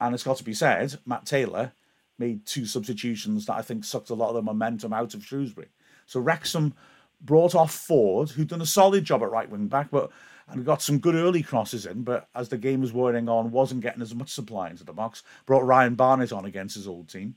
And 0.00 0.14
it's 0.14 0.24
got 0.24 0.36
to 0.38 0.44
be 0.44 0.54
said, 0.54 0.94
Matt 1.06 1.26
Taylor 1.26 1.72
made 2.18 2.46
two 2.46 2.66
substitutions 2.66 3.46
that 3.46 3.56
I 3.56 3.62
think 3.62 3.84
sucked 3.84 4.10
a 4.10 4.14
lot 4.14 4.28
of 4.28 4.34
the 4.34 4.42
momentum 4.42 4.92
out 4.92 5.14
of 5.14 5.24
Shrewsbury. 5.24 5.68
So 6.06 6.20
Wrexham 6.20 6.74
brought 7.20 7.54
off 7.54 7.74
Forde, 7.74 8.30
who'd 8.30 8.48
done 8.48 8.60
a 8.60 8.66
solid 8.66 9.04
job 9.04 9.22
at 9.22 9.30
right 9.30 9.48
wing 9.48 9.68
back, 9.68 9.90
but 9.90 10.10
and 10.48 10.64
got 10.64 10.80
some 10.80 10.98
good 10.98 11.16
early 11.16 11.42
crosses 11.42 11.86
in, 11.86 12.02
but 12.02 12.28
as 12.34 12.48
the 12.48 12.58
game 12.58 12.80
was 12.80 12.92
wearing 12.92 13.28
on, 13.28 13.50
wasn't 13.50 13.80
getting 13.80 14.02
as 14.02 14.14
much 14.14 14.30
supply 14.30 14.70
into 14.70 14.84
the 14.84 14.92
box. 14.92 15.24
Brought 15.44 15.64
Ryan 15.64 15.96
Barnett 15.96 16.32
on 16.32 16.44
against 16.44 16.76
his 16.76 16.86
old 16.86 17.08
team. 17.08 17.34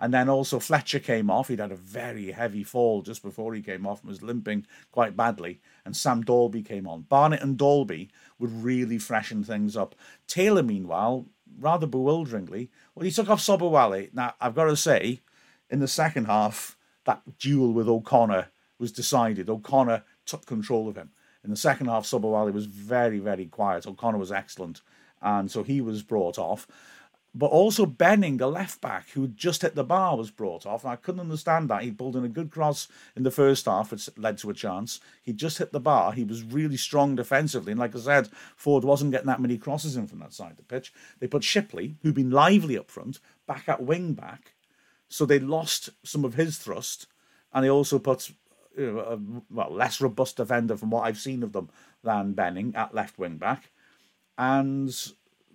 And 0.00 0.14
then 0.14 0.28
also 0.28 0.58
Fletcher 0.58 1.00
came 1.00 1.28
off. 1.30 1.48
He'd 1.48 1.58
had 1.58 1.72
a 1.72 1.76
very 1.76 2.30
heavy 2.30 2.62
fall 2.62 3.02
just 3.02 3.22
before 3.22 3.54
he 3.54 3.62
came 3.62 3.86
off 3.86 4.00
and 4.00 4.08
was 4.08 4.22
limping 4.22 4.66
quite 4.92 5.16
badly. 5.16 5.60
And 5.84 5.96
Sam 5.96 6.22
Dalby 6.22 6.62
came 6.62 6.86
on. 6.86 7.02
Barnett 7.02 7.42
and 7.42 7.58
Dalby 7.58 8.10
would 8.38 8.62
really 8.62 8.98
freshen 8.98 9.42
things 9.42 9.76
up. 9.76 9.94
Taylor, 10.28 10.62
meanwhile, 10.62 11.26
rather 11.58 11.86
bewilderingly, 11.86 12.70
well, 12.94 13.04
he 13.04 13.10
took 13.10 13.28
off 13.28 13.40
Sobowale. 13.40 14.12
Now, 14.14 14.34
I've 14.40 14.54
got 14.54 14.66
to 14.66 14.76
say, 14.76 15.20
in 15.68 15.80
the 15.80 15.88
second 15.88 16.26
half, 16.26 16.76
that 17.04 17.38
duel 17.38 17.72
with 17.72 17.88
O'Connell 17.88 18.44
was 18.78 18.92
decided. 18.92 19.50
O'Connell 19.50 20.02
took 20.26 20.46
control 20.46 20.88
of 20.88 20.96
him. 20.96 21.10
In 21.42 21.50
the 21.50 21.56
second 21.56 21.86
half, 21.86 22.04
Sobowale 22.04 22.52
was 22.52 22.66
very, 22.66 23.18
very 23.18 23.46
quiet. 23.46 23.86
O'Connell 23.86 24.20
was 24.20 24.30
excellent. 24.30 24.80
And 25.20 25.50
so 25.50 25.62
he 25.62 25.80
was 25.80 26.02
brought 26.02 26.38
off. 26.38 26.68
But 27.38 27.52
also 27.52 27.86
Benning, 27.86 28.38
the 28.38 28.48
left 28.48 28.80
back, 28.80 29.10
who 29.10 29.28
just 29.28 29.62
hit 29.62 29.76
the 29.76 29.84
bar, 29.84 30.16
was 30.16 30.28
brought 30.28 30.66
off. 30.66 30.82
And 30.82 30.92
I 30.92 30.96
couldn't 30.96 31.20
understand 31.20 31.70
that. 31.70 31.82
He 31.82 31.92
pulled 31.92 32.16
in 32.16 32.24
a 32.24 32.28
good 32.28 32.50
cross 32.50 32.88
in 33.14 33.22
the 33.22 33.30
first 33.30 33.66
half, 33.66 33.92
which 33.92 34.10
led 34.18 34.38
to 34.38 34.50
a 34.50 34.54
chance. 34.54 34.98
He 35.22 35.32
just 35.32 35.58
hit 35.58 35.70
the 35.70 35.78
bar. 35.78 36.10
He 36.10 36.24
was 36.24 36.42
really 36.42 36.76
strong 36.76 37.14
defensively. 37.14 37.70
And 37.70 37.78
like 37.78 37.94
I 37.94 38.00
said, 38.00 38.28
Forde 38.56 38.82
wasn't 38.82 39.12
getting 39.12 39.28
that 39.28 39.40
many 39.40 39.56
crosses 39.56 39.96
in 39.96 40.08
from 40.08 40.18
that 40.18 40.32
side 40.32 40.50
of 40.50 40.56
the 40.56 40.64
pitch. 40.64 40.92
They 41.20 41.28
put 41.28 41.44
Shipley, 41.44 41.94
who'd 42.02 42.16
been 42.16 42.32
lively 42.32 42.76
up 42.76 42.90
front, 42.90 43.20
back 43.46 43.68
at 43.68 43.84
wing 43.84 44.14
back. 44.14 44.54
So 45.08 45.24
they 45.24 45.38
lost 45.38 45.90
some 46.02 46.24
of 46.24 46.34
his 46.34 46.58
thrust. 46.58 47.06
And 47.52 47.64
they 47.64 47.70
also 47.70 48.00
put 48.00 48.32
you 48.76 48.94
know, 48.94 48.98
a 48.98 49.18
well, 49.48 49.72
less 49.72 50.00
robust 50.00 50.38
defender 50.38 50.76
from 50.76 50.90
what 50.90 51.02
I've 51.02 51.18
seen 51.18 51.44
of 51.44 51.52
them 51.52 51.70
than 52.02 52.32
Benning 52.32 52.74
at 52.74 52.96
left 52.96 53.16
wing 53.16 53.36
back. 53.36 53.70
And 54.36 54.92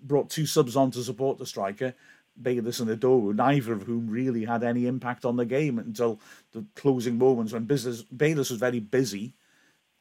brought 0.03 0.29
two 0.29 0.45
subs 0.45 0.75
on 0.75 0.91
to 0.91 1.03
support 1.03 1.37
the 1.37 1.45
striker, 1.45 1.93
Bayliss 2.41 2.79
and 2.79 2.89
Idowu, 2.89 3.35
neither 3.35 3.73
of 3.73 3.83
whom 3.83 4.09
really 4.09 4.45
had 4.45 4.63
any 4.63 4.87
impact 4.87 5.25
on 5.25 5.35
the 5.35 5.45
game 5.45 5.79
until 5.79 6.19
the 6.51 6.65
closing 6.75 7.17
moments 7.17 7.53
when 7.53 7.65
business, 7.65 8.01
Bayliss 8.03 8.49
was 8.49 8.59
very 8.59 8.79
busy, 8.79 9.33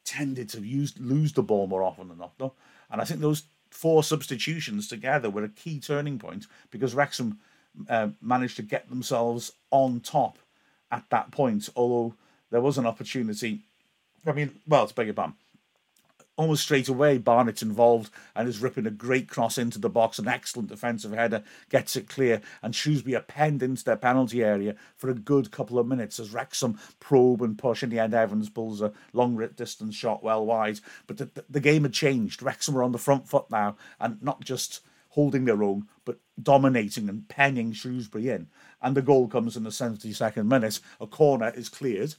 tended 0.04 0.48
to 0.48 0.60
use 0.60 0.94
lose 0.98 1.32
the 1.32 1.42
ball 1.42 1.66
more 1.66 1.82
often 1.82 2.08
than 2.08 2.18
not. 2.18 2.32
Though. 2.38 2.54
And 2.90 3.00
I 3.00 3.04
think 3.04 3.20
those 3.20 3.44
four 3.70 4.02
substitutions 4.02 4.88
together 4.88 5.30
were 5.30 5.44
a 5.44 5.48
key 5.48 5.80
turning 5.80 6.18
point 6.18 6.46
because 6.70 6.94
Wrexham 6.94 7.38
uh, 7.88 8.08
managed 8.20 8.56
to 8.56 8.62
get 8.62 8.88
themselves 8.88 9.52
on 9.70 10.00
top 10.00 10.38
at 10.90 11.04
that 11.10 11.30
point, 11.30 11.68
although 11.74 12.14
there 12.50 12.60
was 12.60 12.78
an 12.78 12.86
opportunity. 12.86 13.60
I 14.26 14.32
mean, 14.32 14.60
well, 14.66 14.84
it's 14.84 14.94
your 14.96 15.14
pardon. 15.14 15.34
Almost 16.42 16.64
straight 16.64 16.88
away, 16.88 17.18
Barnett's 17.18 17.62
involved 17.62 18.12
and 18.34 18.48
is 18.48 18.60
ripping 18.60 18.86
a 18.86 18.90
great 18.90 19.28
cross 19.28 19.56
into 19.56 19.78
the 19.78 19.88
box. 19.88 20.18
An 20.18 20.28
excellent 20.28 20.68
defensive 20.68 21.12
header 21.12 21.42
gets 21.70 21.96
it 21.96 22.08
clear, 22.08 22.42
and 22.62 22.74
Shrewsbury 22.74 23.16
are 23.16 23.22
penned 23.22 23.62
into 23.62 23.84
their 23.84 23.96
penalty 23.96 24.42
area 24.42 24.74
for 24.96 25.08
a 25.08 25.14
good 25.14 25.50
couple 25.50 25.78
of 25.78 25.86
minutes 25.86 26.20
as 26.20 26.32
Wrexham 26.32 26.78
probe 27.00 27.42
and 27.42 27.56
push. 27.56 27.82
In 27.82 27.90
the 27.90 27.98
end, 27.98 28.12
Evans 28.12 28.50
pulls 28.50 28.82
a 28.82 28.92
long 29.12 29.38
distance 29.56 29.94
shot 29.94 30.22
well 30.22 30.44
wide. 30.44 30.80
But 31.06 31.18
the, 31.18 31.26
the, 31.26 31.44
the 31.48 31.60
game 31.60 31.84
had 31.84 31.92
changed. 31.92 32.42
Wrexham 32.42 32.74
were 32.74 32.82
on 32.82 32.92
the 32.92 32.98
front 32.98 33.28
foot 33.28 33.46
now, 33.50 33.76
and 33.98 34.22
not 34.22 34.44
just 34.44 34.80
holding 35.10 35.44
their 35.44 35.62
own, 35.62 35.86
but 36.04 36.18
dominating 36.42 37.08
and 37.08 37.28
penning 37.28 37.72
Shrewsbury 37.72 38.28
in. 38.28 38.48
And 38.80 38.96
the 38.96 39.02
goal 39.02 39.28
comes 39.28 39.56
in 39.56 39.62
the 39.62 39.70
72nd 39.70 40.46
minute. 40.46 40.80
A 41.00 41.06
corner 41.06 41.52
is 41.54 41.68
cleared 41.68 42.14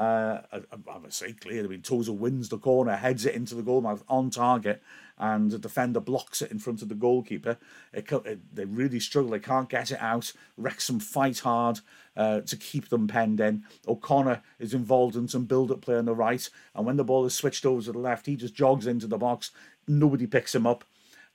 uh, 0.00 0.40
I, 0.50 0.62
I 0.90 0.98
would 0.98 1.12
say 1.12 1.32
clear. 1.34 1.62
I 1.62 1.68
mean, 1.68 1.82
Tozer 1.82 2.12
wins 2.12 2.48
the 2.48 2.56
corner, 2.58 2.96
heads 2.96 3.26
it 3.26 3.34
into 3.34 3.54
the 3.54 3.62
goalmouth 3.62 4.02
on 4.08 4.30
target, 4.30 4.82
and 5.18 5.50
the 5.50 5.58
defender 5.58 6.00
blocks 6.00 6.40
it 6.40 6.50
in 6.50 6.58
front 6.58 6.80
of 6.80 6.88
the 6.88 6.94
goalkeeper. 6.94 7.58
It, 7.92 8.10
it, 8.10 8.54
they 8.54 8.64
really 8.64 8.98
struggle. 8.98 9.32
They 9.32 9.38
can't 9.40 9.68
get 9.68 9.90
it 9.90 10.00
out. 10.00 10.32
Wrexham 10.56 11.00
fight 11.00 11.40
hard 11.40 11.80
uh, 12.16 12.40
to 12.40 12.56
keep 12.56 12.88
them 12.88 13.08
penned 13.08 13.40
in. 13.40 13.64
O'Connell 13.86 14.38
is 14.58 14.72
involved 14.72 15.16
in 15.16 15.28
some 15.28 15.44
build-up 15.44 15.82
play 15.82 15.96
on 15.96 16.06
the 16.06 16.14
right, 16.14 16.48
and 16.74 16.86
when 16.86 16.96
the 16.96 17.04
ball 17.04 17.26
is 17.26 17.34
switched 17.34 17.66
over 17.66 17.82
to 17.82 17.92
the 17.92 17.98
left, 17.98 18.24
he 18.24 18.36
just 18.36 18.54
jogs 18.54 18.86
into 18.86 19.06
the 19.06 19.18
box. 19.18 19.50
Nobody 19.86 20.26
picks 20.26 20.54
him 20.54 20.66
up. 20.66 20.84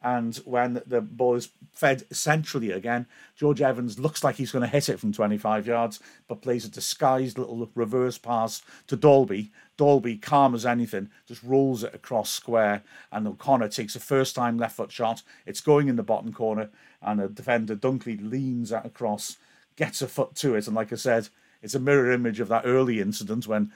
And 0.05 0.35
when 0.45 0.83
the 0.85 1.01
ball 1.01 1.33
is 1.33 1.49
fed 1.73 2.03
centrally 2.15 2.69
again, 2.69 3.07
George 3.35 3.59
Evans 3.59 3.97
looks 3.97 4.23
like 4.23 4.35
he's 4.35 4.51
going 4.51 4.61
to 4.61 4.67
hit 4.67 4.87
it 4.87 4.99
from 4.99 5.11
25 5.11 5.65
yards, 5.65 5.99
but 6.27 6.43
plays 6.43 6.63
a 6.63 6.69
disguised 6.69 7.39
little 7.39 7.71
reverse 7.73 8.19
pass 8.19 8.61
to 8.85 8.95
Dalby. 8.95 9.51
Dalby, 9.77 10.17
calm 10.17 10.53
as 10.53 10.63
anything, 10.63 11.09
just 11.27 11.41
rolls 11.41 11.83
it 11.83 11.95
across 11.95 12.29
square, 12.29 12.83
and 13.11 13.27
O'Connell 13.27 13.67
takes 13.69 13.95
a 13.95 13.99
first 13.99 14.35
time 14.35 14.59
left 14.59 14.75
foot 14.75 14.91
shot. 14.91 15.23
It's 15.47 15.59
going 15.59 15.87
in 15.87 15.95
the 15.95 16.03
bottom 16.03 16.31
corner, 16.31 16.69
and 17.01 17.19
the 17.19 17.27
defender 17.27 17.75
Dunkley 17.75 18.19
leans 18.21 18.71
across, 18.71 19.37
gets 19.75 20.03
a 20.03 20.07
foot 20.07 20.35
to 20.35 20.53
it, 20.53 20.67
and 20.67 20.75
like 20.75 20.93
I 20.93 20.97
said, 20.97 21.29
it's 21.63 21.73
a 21.73 21.79
mirror 21.79 22.11
image 22.11 22.39
of 22.39 22.47
that 22.49 22.67
early 22.67 23.01
incident 23.01 23.47
when 23.47 23.71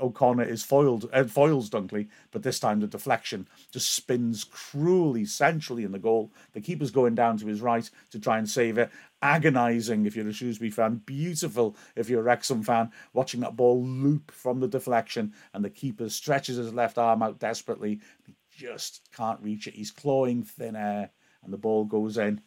O'Connell 0.00 0.46
is 0.46 0.62
foiled, 0.62 1.08
uh, 1.12 1.24
foils 1.24 1.70
Dunkley, 1.70 2.08
but 2.30 2.42
this 2.42 2.60
time 2.60 2.80
the 2.80 2.86
deflection 2.86 3.48
just 3.72 3.92
spins 3.92 4.44
cruelly 4.44 5.24
centrally 5.24 5.84
in 5.84 5.92
the 5.92 5.98
goal. 5.98 6.32
The 6.52 6.60
keeper's 6.60 6.90
going 6.90 7.14
down 7.14 7.38
to 7.38 7.46
his 7.46 7.60
right 7.60 7.88
to 8.10 8.18
try 8.18 8.38
and 8.38 8.48
save 8.48 8.78
it. 8.78 8.90
Agonising 9.22 10.06
if 10.06 10.14
you're 10.14 10.28
a 10.28 10.32
Shrewsbury 10.32 10.70
fan, 10.70 11.02
beautiful 11.04 11.76
if 11.96 12.08
you're 12.08 12.20
a 12.20 12.24
Wrexham 12.24 12.62
fan, 12.62 12.90
watching 13.12 13.40
that 13.40 13.56
ball 13.56 13.82
loop 13.82 14.30
from 14.30 14.60
the 14.60 14.68
deflection, 14.68 15.32
and 15.52 15.64
the 15.64 15.70
keeper 15.70 16.08
stretches 16.08 16.56
his 16.56 16.74
left 16.74 16.98
arm 16.98 17.22
out 17.22 17.38
desperately. 17.38 18.00
He 18.26 18.34
just 18.50 19.08
can't 19.16 19.40
reach 19.40 19.66
it. 19.66 19.74
He's 19.74 19.90
clawing 19.90 20.42
thin 20.44 20.76
air, 20.76 21.10
and 21.42 21.52
the 21.52 21.58
ball 21.58 21.84
goes 21.84 22.16
in. 22.16 22.40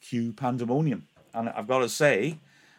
Cue 0.00 0.32
pandemonium. 0.32 1.06
And 1.34 1.48
I've 1.50 1.66
got 1.66 1.80
to 1.80 1.88
say, 1.88 2.38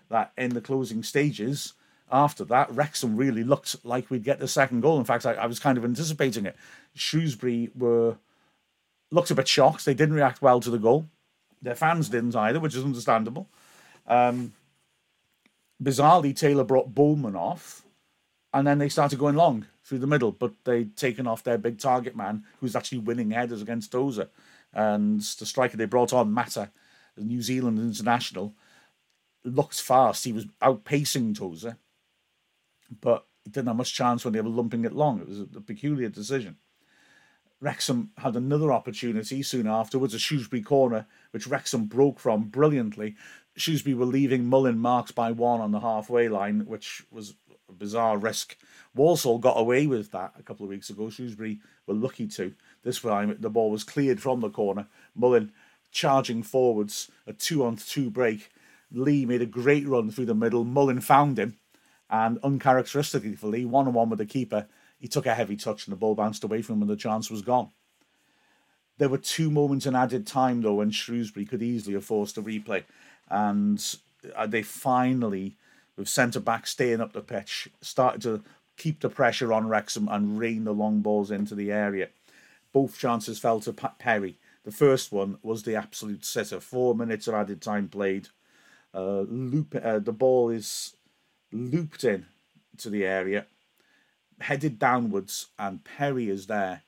that 0.09 0.31
in 0.37 0.51
the 0.51 0.61
closing 0.61 1.03
stages, 1.03 1.73
after 2.11 2.45
that, 2.45 2.71
Wrexham 2.71 3.17
really 3.17 3.43
looked 3.43 3.83
like 3.83 4.09
we'd 4.09 4.23
get 4.23 4.39
the 4.39 4.47
second 4.47 4.81
goal. 4.81 4.97
In 4.97 5.05
fact, 5.05 5.25
I, 5.25 5.33
I, 5.33 5.45
was 5.45 5.59
kind 5.59 5.77
of 5.77 5.83
anticipating 5.83 6.45
it. 6.45 6.55
Shrewsbury 6.95 7.69
were 7.75 8.17
looked 9.11 9.31
a 9.31 9.35
bit 9.35 9.47
shocked. 9.47 9.85
They 9.85 9.93
didn't 9.93 10.15
react 10.15 10.41
well 10.41 10.59
to 10.61 10.69
the 10.69 10.77
goal. 10.77 11.07
Their 11.61 11.75
fans 11.75 12.09
didn't 12.09 12.35
either, 12.35 12.59
which 12.59 12.75
is 12.75 12.83
understandable. 12.83 13.49
Um, 14.05 14.53
bizarrely, 15.81 16.35
Taylor 16.35 16.63
brought 16.63 16.95
Bowman 16.95 17.35
off, 17.35 17.83
and 18.53 18.65
then 18.65 18.77
they 18.77 18.89
started 18.89 19.19
going 19.19 19.35
long 19.35 19.65
through 19.83 19.99
the 19.99 20.07
middle, 20.07 20.31
but 20.31 20.53
they'd 20.63 20.95
taken 20.95 21.27
off 21.27 21.43
their 21.43 21.57
big 21.57 21.79
target 21.79 22.15
man, 22.15 22.43
who's 22.59 22.75
actually 22.75 22.99
winning 22.99 23.31
headers 23.31 23.61
against 23.61 23.91
Tozer. 23.91 24.29
And 24.73 25.21
the 25.21 25.45
striker 25.45 25.77
they 25.77 25.85
brought 25.85 26.13
on, 26.13 26.31
Mata, 26.31 26.71
the 27.15 27.23
New 27.23 27.41
Zealand 27.41 27.79
international, 27.79 28.53
looked 29.43 29.81
fast. 29.81 30.25
He 30.25 30.33
was 30.33 30.45
outpacing 30.61 31.37
Tozer, 31.37 31.77
but 33.01 33.25
he 33.43 33.51
didn't 33.51 33.67
have 33.67 33.77
much 33.77 33.93
chance 33.93 34.23
when 34.23 34.33
they 34.33 34.41
were 34.41 34.49
lumping 34.49 34.85
it 34.85 34.93
long. 34.93 35.19
It 35.19 35.27
was 35.27 35.39
a, 35.39 35.61
peculiar 35.61 36.09
decision. 36.09 36.57
Wrexham 37.59 38.11
had 38.17 38.35
another 38.35 38.71
opportunity 38.71 39.41
soon 39.41 39.67
afterwards, 39.67 40.13
a 40.13 40.19
Shrewsbury 40.19 40.61
corner, 40.61 41.07
which 41.31 41.47
Wrexham 41.47 41.85
broke 41.85 42.19
from 42.19 42.49
brilliantly. 42.49 43.15
Shrewsbury 43.55 43.95
were 43.95 44.05
leaving 44.05 44.45
Mullin 44.45 44.77
marked 44.77 45.15
by 45.15 45.31
one 45.31 45.59
on 45.59 45.71
the 45.71 45.79
halfway 45.79 46.29
line, 46.29 46.65
which 46.67 47.03
was 47.09 47.35
a 47.67 47.73
bizarre 47.73 48.17
risk. 48.17 48.55
Walsall 48.93 49.39
got 49.39 49.59
away 49.59 49.87
with 49.87 50.11
that 50.11 50.33
a 50.37 50.43
couple 50.43 50.65
of 50.65 50.69
weeks 50.69 50.89
ago. 50.89 51.09
Shrewsbury 51.09 51.59
were 51.87 51.95
lucky 51.95 52.27
to. 52.27 52.53
This 52.83 53.01
time 53.01 53.35
the 53.39 53.49
ball 53.49 53.71
was 53.71 53.83
cleared 53.83 54.21
from 54.21 54.41
the 54.41 54.49
corner. 54.49 54.87
Mullin 55.15 55.51
charging 55.91 56.43
forwards, 56.43 57.09
a 57.25 57.33
two 57.33 57.63
on 57.63 57.77
two 57.77 58.11
break, 58.11 58.51
Lee 58.91 59.25
made 59.25 59.41
a 59.41 59.45
great 59.45 59.87
run 59.87 60.09
through 60.11 60.25
the 60.25 60.35
middle. 60.35 60.63
Mullin 60.63 61.01
found 61.01 61.37
him, 61.37 61.57
and 62.09 62.39
uncharacteristically 62.43 63.35
for 63.35 63.47
Lee, 63.47 63.65
one 63.65 63.87
on 63.87 63.93
one 63.93 64.09
with 64.09 64.19
the 64.19 64.25
keeper, 64.25 64.67
he 64.99 65.07
took 65.07 65.25
a 65.25 65.35
heavy 65.35 65.55
touch 65.55 65.85
and 65.85 65.91
the 65.91 65.97
ball 65.97 66.15
bounced 66.15 66.43
away 66.43 66.61
from 66.61 66.75
him 66.75 66.83
and 66.83 66.91
the 66.91 66.95
chance 66.95 67.29
was 67.29 67.41
gone. 67.41 67.69
There 68.97 69.09
were 69.09 69.17
two 69.17 69.51
moments 69.51 69.85
in 69.85 69.95
added 69.95 70.25
time 70.25 70.61
though 70.61 70.75
when 70.75 70.91
Shrewsbury 70.91 71.45
could 71.45 71.61
easily 71.61 71.93
have 71.93 72.05
forced 72.05 72.37
a 72.37 72.41
replay, 72.41 72.83
and 73.29 73.83
uh, 74.35 74.47
they 74.47 74.63
finally, 74.63 75.55
with 75.95 76.09
centre 76.09 76.39
back 76.39 76.65
staying 76.65 77.01
up 77.01 77.13
the 77.13 77.21
pitch, 77.21 77.69
started 77.81 78.21
to 78.23 78.43
keep 78.75 79.01
the 79.01 79.09
pressure 79.09 79.53
on 79.53 79.67
Wrexham 79.67 80.07
and 80.07 80.39
rain 80.39 80.63
the 80.63 80.73
long 80.73 81.01
balls 81.01 81.31
into 81.31 81.55
the 81.55 81.71
area. 81.71 82.09
Both 82.73 82.97
chances 82.97 83.39
fell 83.39 83.59
to 83.61 83.73
Perry. 83.73 84.37
The 84.63 84.71
first 84.71 85.11
one 85.11 85.37
was 85.41 85.63
the 85.63 85.75
absolute 85.75 86.25
sitter. 86.25 86.59
Four 86.59 86.95
minutes 86.95 87.27
of 87.27 87.33
added 87.33 87.61
time 87.61 87.87
played 87.87 88.29
uh, 88.93 89.21
loop. 89.21 89.75
Uh, 89.75 89.99
the 89.99 90.11
ball 90.11 90.49
is 90.49 90.96
looped 91.51 92.03
in 92.03 92.25
to 92.77 92.89
the 92.89 93.05
area, 93.05 93.45
headed 94.39 94.79
downwards, 94.79 95.47
and 95.57 95.83
Perry 95.83 96.29
is 96.29 96.47
there, 96.47 96.83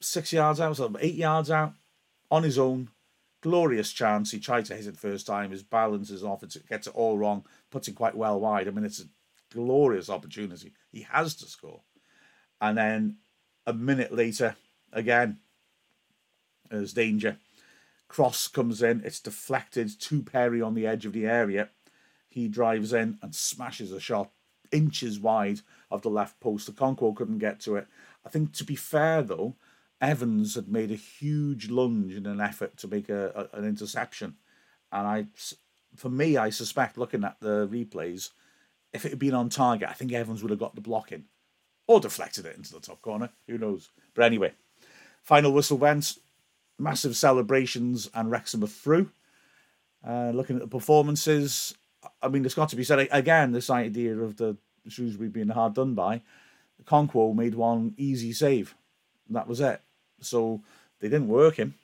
six 0.00 0.32
yards 0.32 0.60
out, 0.60 0.76
so 0.76 0.92
eight 1.00 1.14
yards 1.14 1.50
out, 1.50 1.74
on 2.30 2.42
his 2.42 2.58
own. 2.58 2.90
Glorious 3.40 3.92
chance. 3.92 4.30
He 4.30 4.40
tried 4.40 4.64
to 4.66 4.74
hit 4.74 4.86
it 4.86 4.96
first 4.96 5.26
time. 5.26 5.50
His 5.50 5.62
balance 5.62 6.08
is 6.08 6.24
off. 6.24 6.42
It 6.42 6.56
gets 6.66 6.86
it 6.86 6.94
all 6.94 7.18
wrong. 7.18 7.44
Puts 7.70 7.88
it 7.88 7.94
quite 7.94 8.16
well 8.16 8.40
wide. 8.40 8.66
I 8.66 8.70
mean, 8.70 8.86
it's 8.86 9.02
a 9.02 9.08
glorious 9.52 10.08
opportunity. 10.08 10.72
He 10.90 11.02
has 11.02 11.34
to 11.36 11.46
score. 11.46 11.82
And 12.58 12.78
then 12.78 13.16
a 13.66 13.74
minute 13.74 14.14
later, 14.14 14.56
again, 14.94 15.40
there's 16.70 16.94
danger. 16.94 17.36
Cross 18.08 18.48
comes 18.48 18.82
in, 18.82 19.02
it's 19.04 19.20
deflected 19.20 20.00
to 20.00 20.22
Perry 20.22 20.62
on 20.62 20.74
the 20.74 20.86
edge 20.86 21.04
of 21.04 21.12
the 21.12 21.26
area. 21.26 21.68
He 22.34 22.48
drives 22.48 22.92
in 22.92 23.16
and 23.22 23.32
smashes 23.32 23.92
a 23.92 24.00
shot 24.00 24.30
inches 24.72 25.20
wide 25.20 25.60
of 25.88 26.02
the 26.02 26.10
left 26.10 26.40
post. 26.40 26.68
Okonkwo 26.74 27.14
couldn't 27.14 27.38
get 27.38 27.60
to 27.60 27.76
it. 27.76 27.86
I 28.26 28.28
think, 28.28 28.52
to 28.54 28.64
be 28.64 28.74
fair 28.74 29.22
though, 29.22 29.54
Evans 30.00 30.56
had 30.56 30.66
made 30.66 30.90
a 30.90 30.96
huge 30.96 31.70
lunge 31.70 32.12
in 32.12 32.26
an 32.26 32.40
effort 32.40 32.76
to 32.78 32.88
make 32.88 33.08
a, 33.08 33.48
a, 33.52 33.58
an 33.58 33.64
interception. 33.64 34.34
And 34.90 35.06
I, 35.06 35.26
for 35.94 36.10
me, 36.10 36.36
I 36.36 36.50
suspect 36.50 36.98
looking 36.98 37.22
at 37.22 37.38
the 37.38 37.68
replays, 37.68 38.30
if 38.92 39.04
it 39.04 39.10
had 39.10 39.20
been 39.20 39.34
on 39.34 39.48
target, 39.48 39.88
I 39.88 39.92
think 39.92 40.12
Evans 40.12 40.42
would 40.42 40.50
have 40.50 40.58
got 40.58 40.74
the 40.74 40.80
block 40.80 41.12
in 41.12 41.26
or 41.86 42.00
deflected 42.00 42.46
it 42.46 42.56
into 42.56 42.72
the 42.72 42.80
top 42.80 43.00
corner. 43.00 43.30
Who 43.46 43.58
knows? 43.58 43.90
But 44.12 44.24
anyway, 44.24 44.54
final 45.22 45.52
whistle 45.52 45.78
went 45.78 46.18
massive 46.80 47.14
celebrations, 47.14 48.10
and 48.12 48.28
Wrexham 48.28 48.64
are 48.64 48.66
through. 48.66 49.10
Uh, 50.04 50.32
looking 50.34 50.56
at 50.56 50.62
the 50.62 50.68
performances, 50.68 51.74
I 52.22 52.28
mean, 52.28 52.44
it's 52.44 52.54
got 52.54 52.68
to 52.70 52.76
be 52.76 52.84
said 52.84 53.08
again. 53.10 53.52
This 53.52 53.70
idea 53.70 54.16
of 54.16 54.36
the 54.36 54.56
Shrewsbury 54.88 55.28
being 55.28 55.48
hard 55.48 55.74
done 55.74 55.94
by, 55.94 56.22
Okonkwo 56.82 57.34
made 57.34 57.54
one 57.54 57.94
easy 57.96 58.32
save. 58.32 58.74
that 59.30 59.48
was 59.48 59.60
it. 59.60 59.80
So 60.20 60.62
they 61.00 61.08
didn't 61.08 61.28
work 61.28 61.56
him. 61.56 61.74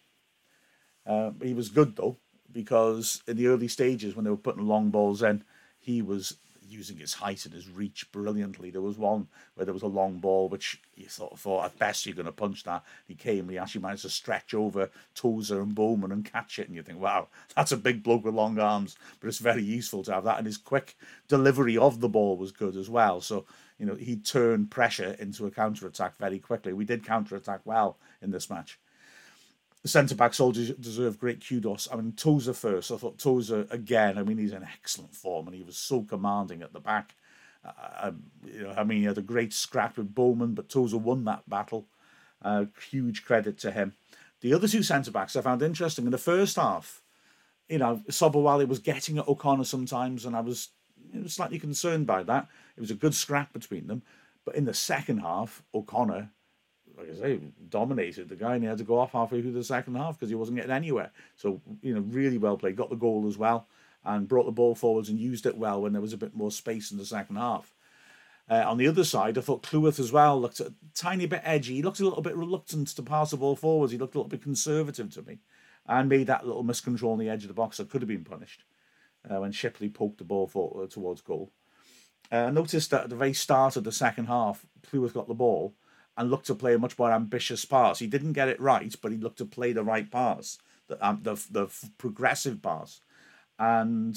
Uh, 1.07 1.33
he 1.43 1.55
was 1.55 1.69
good 1.69 1.97
though, 1.97 2.17
because 2.53 3.23
in 3.27 3.37
the 3.37 3.47
early 3.47 3.69
stages 3.69 4.15
when 4.15 4.25
they 4.25 4.31
were 4.31 4.37
putting 4.37 4.67
long 4.67 4.91
balls 4.91 5.23
in, 5.23 5.45
he 5.79 6.03
was 6.03 6.37
using 6.71 6.97
his 6.97 7.15
height 7.15 7.45
and 7.45 7.55
his 7.55 7.69
reach 7.69 8.11
brilliantly. 8.13 8.71
There 8.71 8.81
was 8.81 8.97
one 8.97 9.29
where 9.55 9.65
there 9.65 9.75
was 9.75 9.83
a 9.83 9.89
long 9.89 10.19
ball, 10.19 10.49
which 10.49 10.81
you 10.95 11.09
sort 11.09 11.33
of 11.33 11.41
thought 11.41 11.65
at 11.65 11.79
best 11.79 12.07
you're 12.07 12.15
going 12.15 12.27
to 12.27 12.33
punch 12.33 12.65
that. 12.65 12.85
He 13.07 13.15
came, 13.15 13.49
he 13.49 13.59
actually 13.59 13.83
managed 13.83 14.03
to 14.03 14.11
stretch 14.11 14.55
over 14.55 14.91
Tozer 15.15 15.61
and 15.61 15.75
Bowman 15.75 16.13
and 16.13 16.25
catch 16.25 16.59
it, 16.59 16.67
and 16.67 16.77
you 16.77 16.83
think, 16.83 17.01
wow, 17.01 17.29
that's 17.57 17.73
a 17.73 17.77
big 17.77 18.03
bloke 18.03 18.25
with 18.25 18.35
long 18.35 18.59
arms. 18.59 18.97
But 19.21 19.29
it's 19.29 19.39
very 19.39 19.63
useful 19.63 20.03
to 20.05 20.13
have 20.13 20.25
that, 20.25 20.39
and 20.39 20.47
his 20.47 20.59
quick 20.59 20.97
delivery 21.29 21.77
of 21.77 22.01
the 22.01 22.09
ball 22.09 22.37
was 22.37 22.53
good 22.53 22.77
as 22.77 22.89
well. 22.89 23.21
So 23.21 23.45
you 23.79 23.87
know 23.87 23.95
he 23.95 24.17
turned 24.17 24.71
pressure 24.71 25.17
into 25.19 25.47
a 25.47 25.51
counter 25.51 25.87
attack 25.87 26.17
very 26.19 26.39
quickly. 26.39 26.73
We 26.73 26.85
did 26.85 27.05
counter 27.05 27.37
attack 27.37 27.61
well 27.65 27.99
in 28.23 28.31
this 28.31 28.51
match 28.51 28.79
the 29.83 29.89
centre 29.89 30.15
backs 30.15 30.41
all 30.41 30.53
deserve 30.53 31.19
great 31.19 31.47
kudos. 31.47 31.89
I 31.91 31.97
mean, 31.97 32.13
Tozer 32.13 32.53
first. 32.53 32.91
I 32.91 32.97
thought 32.97 33.19
Tozer 33.19 33.67
again. 33.71 34.19
I 34.19 34.23
mean, 34.23 34.39
he's 34.39 34.53
in 34.53 34.63
excellent 34.63 35.15
form, 35.15 35.47
and 35.47 35.57
he 35.57 35.63
was 35.63 35.77
so 35.77 36.03
commanding 36.03 36.63
at 36.63 36.73
the 36.73 36.81
back. 36.81 37.15
Uh, 37.65 38.09
um, 38.09 38.25
you 38.45 38.63
know, 38.63 38.75
I 38.77 38.85
mean, 38.85 38.99
he 38.99 39.05
had 39.05 39.19
a 39.19 39.23
great 39.23 39.53
scrap 39.53 39.97
with 39.97 40.15
Bowman, 40.15 40.55
but 40.55 40.69
Tozer 40.69 40.99
won 40.99 41.25
that 41.25 41.49
battle. 41.49 41.87
Uh, 42.43 42.67
huge 42.91 43.25
credit 43.25 43.59
to 43.59 43.71
him. 43.71 43.95
The 44.41 44.55
other 44.55 44.69
two 44.69 44.83
centre 44.83 45.11
backs 45.11 45.37
I 45.37 45.43
found 45.43 45.63
interesting 45.63 46.07
in 46.07 46.11
the 46.11 46.19
first 46.19 46.57
half. 46.57 47.03
You 47.69 47.79
know, 47.79 48.03
Sobowale 48.09 48.67
was 48.67 48.79
getting 48.79 49.19
at 49.19 49.29
O'Connell 49.29 49.65
sometimes, 49.65 50.25
and 50.27 50.35
I 50.35 50.41
was, 50.41 50.69
you 51.13 51.21
know, 51.21 51.27
slightly 51.27 51.59
concerned 51.59 52.07
by 52.07 52.23
that. 52.25 52.49
It 52.77 52.81
was 52.81 52.91
a 52.91 52.95
good 52.95 53.15
scrap 53.15 53.53
between 53.53 53.87
them. 53.87 54.03
But 54.45 54.57
in 54.57 54.65
the 54.65 54.75
second 54.75 55.19
half, 55.19 55.63
O'Connell, 55.75 56.29
like 57.01 57.17
I 57.17 57.21
say, 57.21 57.41
dominated 57.69 58.29
the 58.29 58.37
guy, 58.37 58.55
and 58.55 58.63
he 58.63 58.69
had 58.69 58.79
to 58.79 58.85
go 58.85 58.99
off 58.99 59.13
halfway 59.13 59.41
through 59.41 59.53
the 59.53 59.65
second 59.65 59.97
half 59.97 60.19
because 60.19 60.29
he 60.29 60.35
wasn't 60.35 60.57
getting 60.57 60.71
anywhere. 60.71 61.11
So, 61.37 61.61
you 61.83 61.95
know, 61.95 62.01
really 62.01 62.39
well 62.39 62.57
played. 62.57 62.77
Got 62.77 62.91
the 62.91 62.97
goal 62.97 63.27
as 63.27 63.39
well, 63.39 63.67
and 64.05 64.29
brought 64.29 64.47
the 64.47 64.53
ball 64.53 64.75
forwards 64.75 65.09
and 65.09 65.19
used 65.19 65.47
it 65.47 65.57
well 65.57 65.83
when 65.83 65.93
there 65.93 66.03
was 66.03 66.13
a 66.13 66.19
bit 66.19 66.35
more 66.35 66.51
space 66.51 66.91
in 66.91 66.99
the 66.99 67.07
second 67.07 67.37
half. 67.37 67.75
Uh, 68.49 68.65
on 68.67 68.79
the 68.79 68.89
other 68.89 69.05
side, 69.05 69.39
I 69.39 69.41
thought 69.43 69.63
Cleworth 69.63 70.01
as 70.01 70.11
well 70.11 70.41
looked 70.41 70.59
a 70.59 70.75
tiny 70.95 71.27
bit 71.27 71.43
edgy. 71.45 71.77
He 71.77 71.83
looked 71.83 72.01
a 72.01 72.05
little 72.05 72.23
bit 72.23 72.37
reluctant 72.37 72.89
to 72.89 73.03
pass 73.03 73.31
the 73.31 73.37
ball 73.37 73.55
forwards. 73.55 73.93
He 73.93 73.99
looked 73.99 74.17
a 74.17 74.19
little 74.19 74.29
bit 74.29 74.43
conservative 74.43 75.11
to 75.15 75.23
me 75.23 75.39
and 75.87 76.09
made 76.09 76.27
that 76.27 76.45
little 76.45 76.65
miscontrol 76.65 77.13
on 77.13 77.19
the 77.19 77.29
edge 77.29 77.45
of 77.45 77.49
the 77.49 77.55
box 77.55 77.77
that 77.77 77.91
could 77.91 78.03
have 78.03 78.09
been 78.09 78.25
punished 78.25 78.65
uh, 79.31 79.39
when 79.39 79.53
Shipley 79.53 79.89
poked 79.89 80.19
the 80.19 80.25
ball 80.25 80.49
for, 80.49 80.83
uh, 80.83 80.87
towards 80.89 81.21
goal. 81.21 81.53
Uh, 82.33 82.47
I 82.47 82.51
noticed 82.51 82.91
that 82.91 83.05
at 83.05 83.11
the 83.11 83.17
very 83.17 83.33
start 83.35 83.77
of 83.77 83.85
the 83.85 83.93
second 83.93 84.27
half, 84.27 84.67
Cleworth 84.85 85.15
got 85.15 85.29
the 85.29 85.35
ball 85.35 85.75
and 86.21 86.31
looked 86.31 86.45
to 86.45 86.55
play 86.55 86.75
a 86.75 86.79
much 86.79 86.99
more 86.99 87.11
ambitious 87.11 87.65
pass. 87.65 87.99
He 87.99 88.07
didn't 88.07 88.35
get 88.35 88.49
it 88.49 88.61
right, 88.61 88.95
but 89.01 89.11
he 89.11 89.17
looked 89.17 89.39
to 89.39 89.47
play 89.47 89.73
the 89.73 89.83
right 89.83 90.09
pass, 90.11 90.59
the, 90.87 91.03
um, 91.05 91.21
the, 91.23 91.43
the 91.51 91.67
progressive 91.97 92.61
pass. 92.61 93.01
And 93.59 94.15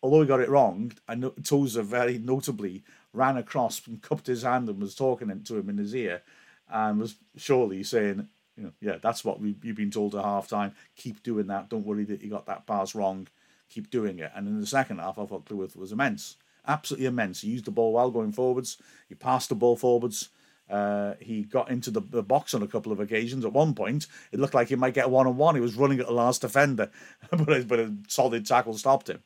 although 0.00 0.20
he 0.20 0.28
got 0.28 0.38
it 0.38 0.48
wrong, 0.48 0.92
I 1.08 1.16
know 1.16 1.30
Tozer 1.42 1.82
very 1.82 2.18
notably 2.18 2.84
ran 3.12 3.36
across 3.36 3.84
and 3.88 4.00
cupped 4.00 4.28
his 4.28 4.42
hand 4.42 4.68
and 4.68 4.80
was 4.80 4.94
talking 4.94 5.42
to 5.42 5.56
him 5.56 5.68
in 5.68 5.76
his 5.76 5.92
ear 5.96 6.22
and 6.70 7.00
was 7.00 7.16
surely 7.36 7.82
saying, 7.82 8.28
you 8.56 8.62
know, 8.62 8.72
yeah, 8.80 8.98
that's 9.02 9.24
what 9.24 9.40
we, 9.40 9.56
you've 9.60 9.74
been 9.74 9.90
told 9.90 10.14
at 10.14 10.24
half 10.24 10.46
time. 10.46 10.72
Keep 10.94 11.24
doing 11.24 11.48
that. 11.48 11.68
Don't 11.68 11.84
worry 11.84 12.04
that 12.04 12.22
you 12.22 12.30
got 12.30 12.46
that 12.46 12.64
pass 12.68 12.94
wrong. 12.94 13.26
Keep 13.68 13.90
doing 13.90 14.20
it. 14.20 14.30
And 14.36 14.46
in 14.46 14.60
the 14.60 14.66
second 14.68 15.00
half, 15.00 15.18
I 15.18 15.26
thought 15.26 15.46
Cleworth 15.46 15.74
was 15.74 15.90
immense. 15.90 16.36
Absolutely 16.64 17.06
immense. 17.06 17.40
He 17.40 17.50
used 17.50 17.64
the 17.64 17.72
ball 17.72 17.92
well 17.92 18.12
going 18.12 18.30
forwards. 18.30 18.78
He 19.08 19.16
passed 19.16 19.48
the 19.48 19.56
ball 19.56 19.74
forwards. 19.74 20.28
Uh, 20.68 21.14
he 21.20 21.42
got 21.42 21.70
into 21.70 21.90
the, 21.90 22.00
the 22.00 22.22
box 22.22 22.54
on 22.54 22.62
a 22.62 22.66
couple 22.66 22.90
of 22.90 23.00
occasions. 23.00 23.44
At 23.44 23.52
one 23.52 23.74
point, 23.74 24.06
it 24.32 24.40
looked 24.40 24.54
like 24.54 24.68
he 24.68 24.76
might 24.76 24.94
get 24.94 25.10
one 25.10 25.26
on 25.26 25.36
one. 25.36 25.54
He 25.54 25.60
was 25.60 25.76
running 25.76 26.00
at 26.00 26.06
the 26.06 26.12
last 26.12 26.40
defender, 26.40 26.90
but, 27.30 27.68
but 27.68 27.80
a 27.80 27.94
solid 28.08 28.46
tackle 28.46 28.74
stopped 28.74 29.08
him. 29.10 29.22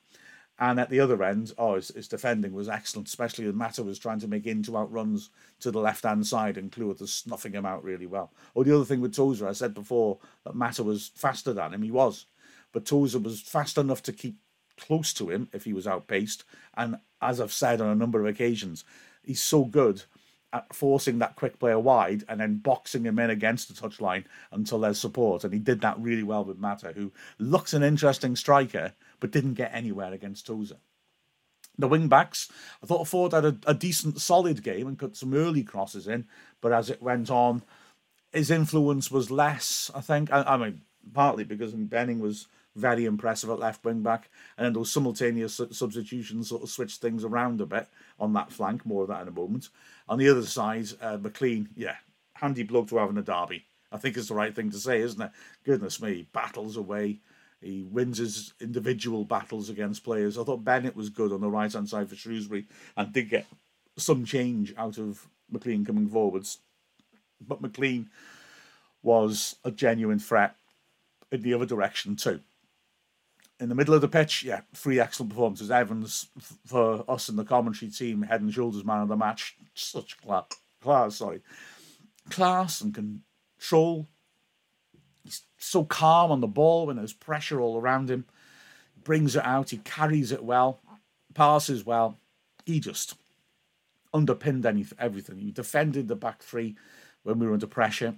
And 0.61 0.80
at 0.80 0.90
the 0.90 0.99
other 0.99 1.23
end, 1.23 1.52
oh, 1.57 1.76
his, 1.76 1.88
his 1.88 2.09
defending 2.09 2.52
was 2.52 2.68
excellent, 2.68 3.07
especially 3.07 3.47
when 3.47 3.54
Mata 3.54 3.85
was 3.85 3.99
trying 3.99 4.18
to 4.21 4.28
make 4.28 4.45
in 4.45 4.64
to 4.64 4.76
out 4.76 4.90
runs 4.90 5.30
to 5.61 5.71
the 5.71 5.78
left 5.78 6.02
hand 6.02 6.26
side 6.26 6.57
and 6.57 6.73
Cleworth 6.73 7.00
was 7.00 7.12
snuffing 7.12 7.52
him 7.52 7.64
out 7.64 7.85
really 7.85 8.07
well. 8.07 8.33
Oh, 8.57 8.64
the 8.64 8.75
other 8.75 8.85
thing 8.85 9.00
with 9.00 9.14
Tozer, 9.14 9.47
I 9.47 9.52
said 9.52 9.73
before 9.73 10.18
that 10.45 10.57
Mata 10.57 10.83
was 10.83 11.12
faster 11.14 11.52
than 11.52 11.75
him. 11.75 11.83
He 11.83 11.92
was. 11.92 12.26
But 12.73 12.87
Tozer 12.87 13.21
was 13.21 13.40
fast 13.40 13.78
enough 13.78 14.02
to 14.02 14.12
keep 14.12 14.37
close 14.76 15.12
to 15.14 15.30
him 15.30 15.49
if 15.52 15.64
he 15.64 15.73
was 15.73 15.87
outpaced. 15.87 16.42
And 16.76 16.97
as 17.23 17.40
I've 17.40 17.52
said 17.52 17.80
on 17.80 17.88
a 17.88 17.95
number 17.95 18.18
of 18.21 18.26
occasions, 18.26 18.85
he's 19.23 19.42
so 19.42 19.64
good 19.64 20.02
forcing 20.73 21.19
that 21.19 21.37
quick 21.37 21.59
player 21.59 21.78
wide 21.78 22.25
and 22.28 22.40
then 22.40 22.57
boxing 22.57 23.05
him 23.05 23.19
in 23.19 23.31
against 23.31 23.69
the 23.69 23.88
touchline 23.88 24.25
until 24.50 24.81
there's 24.81 24.99
support. 24.99 25.45
And 25.45 25.52
he 25.52 25.59
did 25.59 25.81
that 25.83 25.99
really 25.99 26.23
well 26.23 26.45
with 26.45 26.59
Mata, 26.59 26.93
who 26.95 27.12
looks 27.38 27.75
an 27.75 27.83
interesting 27.83 28.35
striker 28.35 28.93
but 29.21 29.31
didn't 29.31 29.55
get 29.55 29.75
anywhere 29.75 30.12
against 30.12 30.47
Tozer. 30.47 30.78
The 31.76 31.88
wing 31.88 32.09
backs, 32.09 32.50
I 32.83 32.87
thought 32.87 33.07
Forde 33.07 33.33
had 33.33 33.45
a, 33.45 33.57
a, 33.67 33.75
decent, 33.75 34.21
solid 34.21 34.64
game 34.64 34.88
and 34.88 34.99
put 34.99 35.17
some 35.17 35.33
early 35.33 35.62
crosses 35.62 36.09
in, 36.09 36.26
but 36.61 36.73
as 36.73 36.90
it 36.90 37.02
went 37.02 37.31
on, 37.31 37.62
his 38.33 38.50
influence 38.50 39.11
was 39.11 39.31
less. 39.31 39.90
I 39.95 40.00
think. 40.00 40.33
I, 40.33 40.43
I 40.43 40.57
mean, 40.57 40.83
partly 41.14 41.45
because 41.45 41.73
Benning 41.73 42.19
was 42.19 42.49
very 42.78 43.04
impressive 43.04 43.50
at 43.50 43.58
left 43.58 43.84
wing 43.84 44.02
back, 44.02 44.30
and 44.56 44.64
then 44.64 44.73
those 44.73 44.93
simultaneous 44.93 45.60
substitutions 45.71 46.49
sort 46.49 46.62
of 46.62 46.71
switched 46.71 47.00
things 47.00 47.25
around 47.25 47.60
a 47.60 47.67
bit 47.67 47.88
on 48.19 48.32
that 48.34 48.52
flank. 48.52 48.86
More 48.86 49.02
of 49.02 49.08
that 49.08 49.23
in 49.23 49.28
a 49.28 49.32
moment. 49.32 49.69
On 50.08 50.19
the 50.19 50.28
other 50.28 50.43
side, 50.43 50.86
uh, 51.00 51.19
McClean, 51.19 51.69
yeah, 51.76 51.97
handy 52.34 52.62
bloke 52.62 52.88
to 52.88 52.99
have 52.99 53.10
in 53.10 53.19
a 53.19 53.23
derby. 53.23 53.64
I 53.91 53.97
think 53.97 54.17
it's 54.17 54.28
the 54.28 54.34
right 54.34 54.54
thing 54.54 54.71
to 54.71 54.78
say, 54.78 55.00
isn't 55.00 55.21
it? 55.21 55.30
Goodness 55.64 56.00
me, 56.00 56.26
battles 56.32 56.76
away 56.76 57.21
he 57.60 57.82
wins 57.82 58.19
his 58.19 58.52
individual 58.60 59.25
battles 59.25 59.69
against 59.69 60.04
players. 60.04 60.38
I 60.38 60.45
thought 60.45 60.64
Bennett 60.64 60.95
was 60.97 61.10
good 61.10 61.32
on 61.32 61.41
the 61.41 61.50
right 61.50 61.73
hand 61.73 61.88
side 61.88 62.08
for 62.08 62.14
Shrewsbury 62.14 62.67
and 62.97 63.12
did 63.12 63.30
get 63.30 63.47
some 63.97 64.25
change 64.25 64.75
out 64.76 64.99
of 64.99 65.26
McClean 65.52 65.84
coming 65.84 66.08
forwards. 66.08 66.58
But 67.41 67.60
McClean 67.62 68.06
was 69.02 69.56
a 69.64 69.71
genuine 69.71 70.19
threat 70.19 70.54
in 71.32 71.43
the 71.43 71.54
other 71.54 71.67
direction 71.67 72.14
too. 72.17 72.41
In 73.60 73.68
the 73.68 73.75
middle 73.75 73.94
of 73.94 74.00
the 74.00 74.08
pitch, 74.08 74.44
yeah, 74.44 74.60
three 74.75 75.00
excellent 75.00 75.30
performances. 75.30 75.71
Evans, 75.71 76.28
for 76.66 77.04
us 77.08 77.28
in 77.28 77.36
the 77.36 77.44
commentary 77.44 77.90
team, 77.90 78.23
head 78.23 78.40
and 78.40 78.52
shoulders 78.52 78.84
man 78.84 79.02
of 79.02 79.08
the 79.08 79.16
match. 79.16 79.56
Such 79.75 80.21
class, 80.21 80.47
class 80.80 81.16
sorry. 81.16 81.42
Class 82.30 82.80
and 82.80 82.94
control 82.94 84.08
He's 85.28 85.42
so 85.58 85.84
calm 85.84 86.30
on 86.30 86.40
the 86.40 86.47
ball 86.47 86.86
when 86.86 86.97
there's 86.97 87.12
pressure 87.12 87.60
all 87.60 87.78
around 87.78 88.10
him. 88.10 88.25
He 88.94 89.02
Brings 89.02 89.36
it 89.36 89.44
out. 89.44 89.68
He 89.68 89.76
carries 89.76 90.32
it 90.32 90.42
well. 90.42 90.80
Passes 91.34 91.84
well. 91.84 92.18
He 92.64 92.80
just 92.80 93.14
underpinned 94.14 94.64
anything, 94.64 94.97
everything. 94.99 95.36
He 95.36 95.50
defended 95.50 96.08
the 96.08 96.16
back 96.16 96.42
three 96.42 96.76
when 97.25 97.38
we 97.38 97.47
were 97.47 97.52
under 97.52 97.66
pressure, 97.66 98.14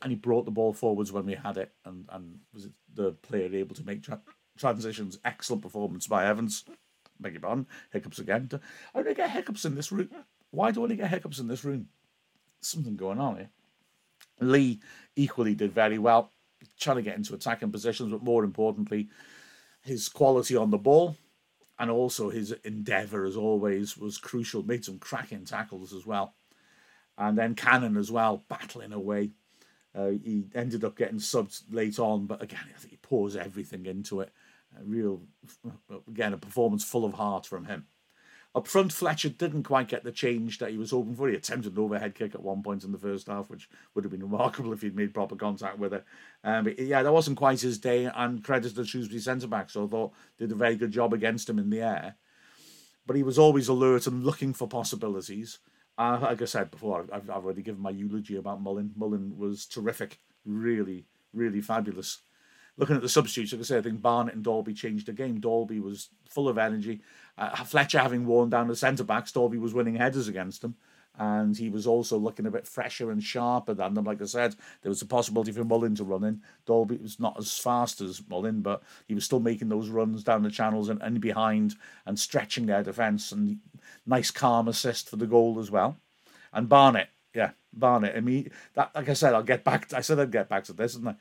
and 0.00 0.10
he 0.10 0.16
brought 0.16 0.46
the 0.46 0.50
ball 0.50 0.72
forwards 0.72 1.12
when 1.12 1.26
we 1.26 1.34
had 1.34 1.58
it, 1.58 1.72
and 1.84 2.06
and 2.10 2.38
was 2.54 2.68
the 2.94 3.12
player 3.12 3.54
able 3.54 3.74
to 3.74 3.84
make 3.84 4.02
tra- 4.02 4.22
transitions. 4.56 5.18
Excellent 5.24 5.62
performance 5.62 6.06
by 6.06 6.26
Evans. 6.26 6.64
Beg 7.20 7.34
your 7.34 7.40
pardon, 7.40 7.66
hiccups 7.92 8.18
again. 8.18 8.50
I 8.94 9.02
don't 9.02 9.16
get 9.16 9.30
hiccups 9.30 9.64
in 9.64 9.74
this 9.74 9.92
room. 9.92 10.10
Why 10.50 10.70
do 10.70 10.84
I 10.84 10.94
get 10.94 11.10
hiccups 11.10 11.38
in 11.38 11.48
this 11.48 11.64
room? 11.64 11.88
Something 12.60 12.96
going 12.96 13.20
on 13.20 13.36
here. 13.36 13.50
Lee 14.40 14.80
equally 15.16 15.54
did 15.54 15.72
very 15.72 15.98
well 15.98 16.30
trying 16.78 16.96
to 16.96 17.02
get 17.02 17.16
into 17.16 17.34
attacking 17.34 17.70
positions, 17.70 18.10
but 18.10 18.22
more 18.22 18.44
importantly, 18.44 19.08
his 19.82 20.08
quality 20.08 20.56
on 20.56 20.70
the 20.70 20.78
ball 20.78 21.16
and 21.78 21.90
also 21.90 22.30
his 22.30 22.52
endeavour, 22.64 23.24
as 23.24 23.36
always, 23.36 23.96
was 23.96 24.18
crucial. 24.18 24.62
Made 24.62 24.84
some 24.84 24.98
cracking 24.98 25.44
tackles 25.44 25.92
as 25.92 26.06
well. 26.06 26.34
And 27.18 27.36
then 27.36 27.54
Cannon 27.54 27.96
as 27.96 28.10
well, 28.10 28.44
battling 28.48 28.92
away. 28.92 29.30
Uh, 29.94 30.10
he 30.10 30.44
ended 30.54 30.84
up 30.84 30.96
getting 30.96 31.18
subbed 31.18 31.62
late 31.70 31.98
on, 31.98 32.26
but 32.26 32.42
again, 32.42 32.64
I 32.74 32.78
think 32.78 32.90
he 32.90 32.96
pours 32.96 33.36
everything 33.36 33.86
into 33.86 34.20
it. 34.20 34.32
A 34.80 34.84
real, 34.84 35.22
again, 36.08 36.32
a 36.32 36.38
performance 36.38 36.84
full 36.84 37.04
of 37.04 37.14
heart 37.14 37.46
from 37.46 37.66
him. 37.66 37.86
Up 38.56 38.68
front, 38.68 38.92
Fletcher 38.92 39.30
didn't 39.30 39.64
quite 39.64 39.88
get 39.88 40.04
the 40.04 40.12
change 40.12 40.58
that 40.58 40.70
he 40.70 40.78
was 40.78 40.92
hoping 40.92 41.16
for. 41.16 41.28
He 41.28 41.34
attempted 41.34 41.72
an 41.72 41.82
overhead 41.82 42.14
kick 42.14 42.36
at 42.36 42.42
one 42.42 42.62
point 42.62 42.84
in 42.84 42.92
the 42.92 42.98
first 42.98 43.26
half, 43.26 43.50
which 43.50 43.68
would 43.94 44.04
have 44.04 44.12
been 44.12 44.22
remarkable 44.22 44.72
if 44.72 44.82
he'd 44.82 44.94
made 44.94 45.12
proper 45.12 45.34
contact 45.34 45.78
with 45.78 45.92
it. 45.92 46.04
Um, 46.44 46.64
but 46.64 46.78
yeah, 46.78 47.02
that 47.02 47.12
wasn't 47.12 47.36
quite 47.36 47.60
his 47.60 47.78
day, 47.78 48.04
and 48.04 48.44
credit 48.44 48.68
to 48.70 48.74
the 48.76 48.86
Shrewsbury 48.86 49.20
centre 49.20 49.48
back, 49.48 49.70
so 49.70 49.84
I 49.84 49.88
thought 49.88 50.12
did 50.38 50.52
a 50.52 50.56
very 50.56 50.76
good 50.76 50.92
job 50.92 51.12
against 51.12 51.50
him 51.50 51.58
in 51.58 51.70
the 51.70 51.80
air. 51.80 52.14
But 53.06 53.16
he 53.16 53.24
was 53.24 53.38
always 53.38 53.66
alert 53.66 54.06
and 54.06 54.22
looking 54.22 54.54
for 54.54 54.68
possibilities. 54.68 55.58
Uh, 55.98 56.18
like 56.22 56.40
I 56.40 56.44
said 56.44 56.70
before, 56.70 57.06
I've, 57.12 57.28
I've 57.28 57.44
already 57.44 57.62
given 57.62 57.82
my 57.82 57.90
eulogy 57.90 58.36
about 58.36 58.62
Mullin. 58.62 58.92
Mullin 58.96 59.36
was 59.36 59.66
terrific, 59.66 60.20
really, 60.44 61.06
really 61.32 61.60
fabulous 61.60 62.20
looking 62.76 62.96
at 62.96 63.02
the 63.02 63.08
substitutes, 63.08 63.52
like 63.52 63.60
I 63.60 63.64
say, 63.64 63.78
I 63.78 63.82
think 63.82 64.02
Barnett 64.02 64.34
and 64.34 64.44
Dalby 64.44 64.74
changed 64.74 65.06
the 65.06 65.12
game. 65.12 65.40
Dalby 65.40 65.80
was 65.80 66.08
full 66.28 66.48
of 66.48 66.58
energy. 66.58 67.00
Uh, 67.38 67.54
Fletcher 67.64 67.98
having 67.98 68.26
worn 68.26 68.50
down 68.50 68.68
the 68.68 68.76
centre 68.76 69.04
backs, 69.04 69.32
Dalby 69.32 69.58
was 69.58 69.74
winning 69.74 69.96
headers 69.96 70.28
against 70.28 70.62
them. 70.62 70.76
And 71.16 71.56
he 71.56 71.70
was 71.70 71.86
also 71.86 72.18
looking 72.18 72.44
a 72.44 72.50
bit 72.50 72.66
fresher 72.66 73.12
and 73.12 73.22
sharper 73.22 73.72
than 73.72 73.94
them. 73.94 74.04
Like 74.04 74.20
I 74.20 74.24
said, 74.24 74.56
there 74.82 74.90
was 74.90 75.00
a 75.00 75.06
possibility 75.06 75.52
for 75.52 75.62
Mullin 75.62 75.94
to 75.94 76.04
run 76.04 76.24
in. 76.24 76.42
Dalby 76.66 76.96
was 76.96 77.20
not 77.20 77.38
as 77.38 77.56
fast 77.56 78.00
as 78.00 78.20
Mullin, 78.28 78.62
but 78.62 78.82
he 79.06 79.14
was 79.14 79.24
still 79.24 79.38
making 79.38 79.68
those 79.68 79.88
runs 79.88 80.24
down 80.24 80.42
the 80.42 80.50
channels 80.50 80.88
and, 80.88 81.00
and 81.00 81.20
behind 81.20 81.76
and 82.04 82.18
stretching 82.18 82.66
their 82.66 82.82
defence. 82.82 83.30
And 83.30 83.60
nice 84.04 84.32
calm 84.32 84.66
assist 84.66 85.08
for 85.08 85.14
the 85.14 85.28
goal 85.28 85.60
as 85.60 85.70
well. 85.70 85.98
And 86.52 86.68
Barnett, 86.68 87.10
yeah, 87.32 87.50
Barnett. 87.72 88.16
I 88.16 88.20
mean, 88.20 88.50
that, 88.74 88.90
like 88.94 89.08
I 89.08 89.14
said, 89.14 89.34
I'll 89.34 89.42
get 89.42 89.62
back. 89.62 89.88
To, 89.88 89.98
I 89.98 90.00
said 90.00 90.18
I'd 90.18 90.32
get 90.32 90.48
back 90.48 90.64
to 90.64 90.72
this, 90.72 90.94
and 90.94 91.14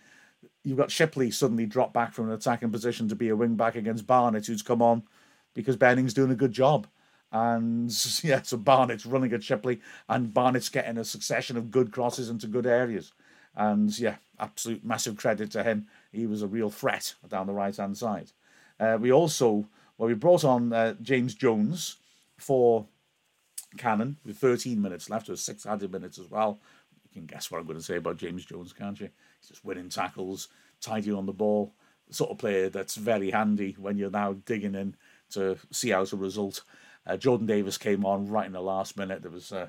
you've 0.63 0.77
got 0.77 0.91
Shipley 0.91 1.31
suddenly 1.31 1.65
drop 1.65 1.93
back 1.93 2.13
from 2.13 2.27
an 2.29 2.35
attacking 2.35 2.71
position 2.71 3.07
to 3.09 3.15
be 3.15 3.29
a 3.29 3.35
wing 3.35 3.55
back 3.55 3.75
against 3.75 4.07
Barnett, 4.07 4.45
who's 4.45 4.61
come 4.61 4.81
on 4.81 5.03
because 5.53 5.75
Benning's 5.75 6.13
doing 6.13 6.31
a 6.31 6.35
good 6.35 6.51
job. 6.51 6.87
And 7.31 7.91
yeah, 8.23 8.41
so 8.43 8.57
Barnett's 8.57 9.05
running 9.05 9.33
at 9.33 9.43
Shipley, 9.43 9.81
and 10.07 10.33
Barnett's 10.33 10.69
getting 10.69 10.97
a 10.97 11.05
succession 11.05 11.57
of 11.57 11.71
good 11.71 11.91
crosses 11.91 12.29
into 12.29 12.47
good 12.47 12.65
areas. 12.65 13.11
And 13.55 13.97
yeah, 13.99 14.15
absolute 14.39 14.83
massive 14.83 15.17
credit 15.17 15.51
to 15.51 15.63
him. 15.63 15.87
He 16.11 16.25
was 16.25 16.41
a 16.41 16.47
real 16.47 16.69
threat 16.69 17.13
down 17.27 17.47
the 17.47 17.53
right 17.53 17.75
hand 17.75 17.97
side. 17.97 18.31
Uh, 18.79 18.97
we 18.99 19.11
also, 19.11 19.67
well, 19.97 20.07
we 20.07 20.15
brought 20.15 20.43
on 20.43 20.73
uh, 20.73 20.95
James 21.01 21.35
Jones 21.35 21.97
for 22.37 22.85
Cannon 23.77 24.17
with 24.25 24.37
13 24.37 24.81
minutes 24.81 25.09
left, 25.09 25.29
or 25.29 25.35
six 25.35 25.65
added 25.65 25.91
minutes 25.91 26.17
as 26.19 26.29
well 26.29 26.59
You 27.05 27.21
can 27.21 27.25
guess 27.25 27.49
what 27.49 27.59
I'm 27.59 27.65
going 27.65 27.77
to 27.77 27.83
say 27.83 27.97
about 27.97 28.17
James 28.17 28.45
Jones, 28.45 28.73
can't 28.73 28.99
you? 28.99 29.09
Just 29.47 29.65
winning 29.65 29.89
tackles, 29.89 30.47
tidy 30.81 31.11
on 31.11 31.25
the 31.25 31.33
ball, 31.33 31.73
the 32.07 32.13
sort 32.13 32.31
of 32.31 32.37
player 32.37 32.69
that's 32.69 32.95
very 32.95 33.31
handy 33.31 33.75
when 33.77 33.97
you're 33.97 34.09
now 34.09 34.33
digging 34.33 34.75
in 34.75 34.95
to 35.31 35.57
see 35.71 35.93
out 35.93 36.13
a 36.13 36.15
result. 36.15 36.61
Uh, 37.05 37.17
Jordan 37.17 37.47
Davies 37.47 37.77
came 37.77 38.05
on 38.05 38.27
right 38.27 38.45
in 38.45 38.53
the 38.53 38.61
last 38.61 38.97
minute. 38.97 39.21
There 39.21 39.31
was 39.31 39.51
uh, 39.51 39.67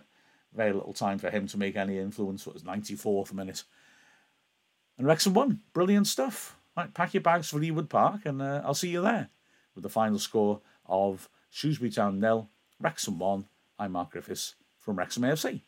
very 0.54 0.72
little 0.72 0.92
time 0.92 1.18
for 1.18 1.30
him 1.30 1.46
to 1.48 1.58
make 1.58 1.76
any 1.76 1.98
influence. 1.98 2.46
It 2.46 2.54
was 2.54 2.62
94th 2.62 3.32
minute. 3.32 3.64
And 4.96 5.06
Wrexham 5.06 5.34
won. 5.34 5.60
Brilliant 5.72 6.06
stuff. 6.06 6.56
Right, 6.76 6.92
pack 6.92 7.14
your 7.14 7.20
bags 7.20 7.50
for 7.50 7.60
Ewood 7.60 7.88
Park, 7.88 8.22
and 8.24 8.42
uh, 8.42 8.62
I'll 8.64 8.74
see 8.74 8.88
you 8.88 9.00
there 9.00 9.28
with 9.74 9.82
the 9.82 9.88
final 9.88 10.18
score 10.18 10.60
of 10.86 11.28
Shrewsbury 11.50 11.90
Town 11.90 12.18
nil, 12.18 12.50
Wrexham 12.80 13.18
1. 13.18 13.46
I'm 13.78 13.92
Mark 13.92 14.10
Griffiths 14.10 14.56
from 14.78 14.96
Wrexham 14.96 15.22
AFC. 15.22 15.62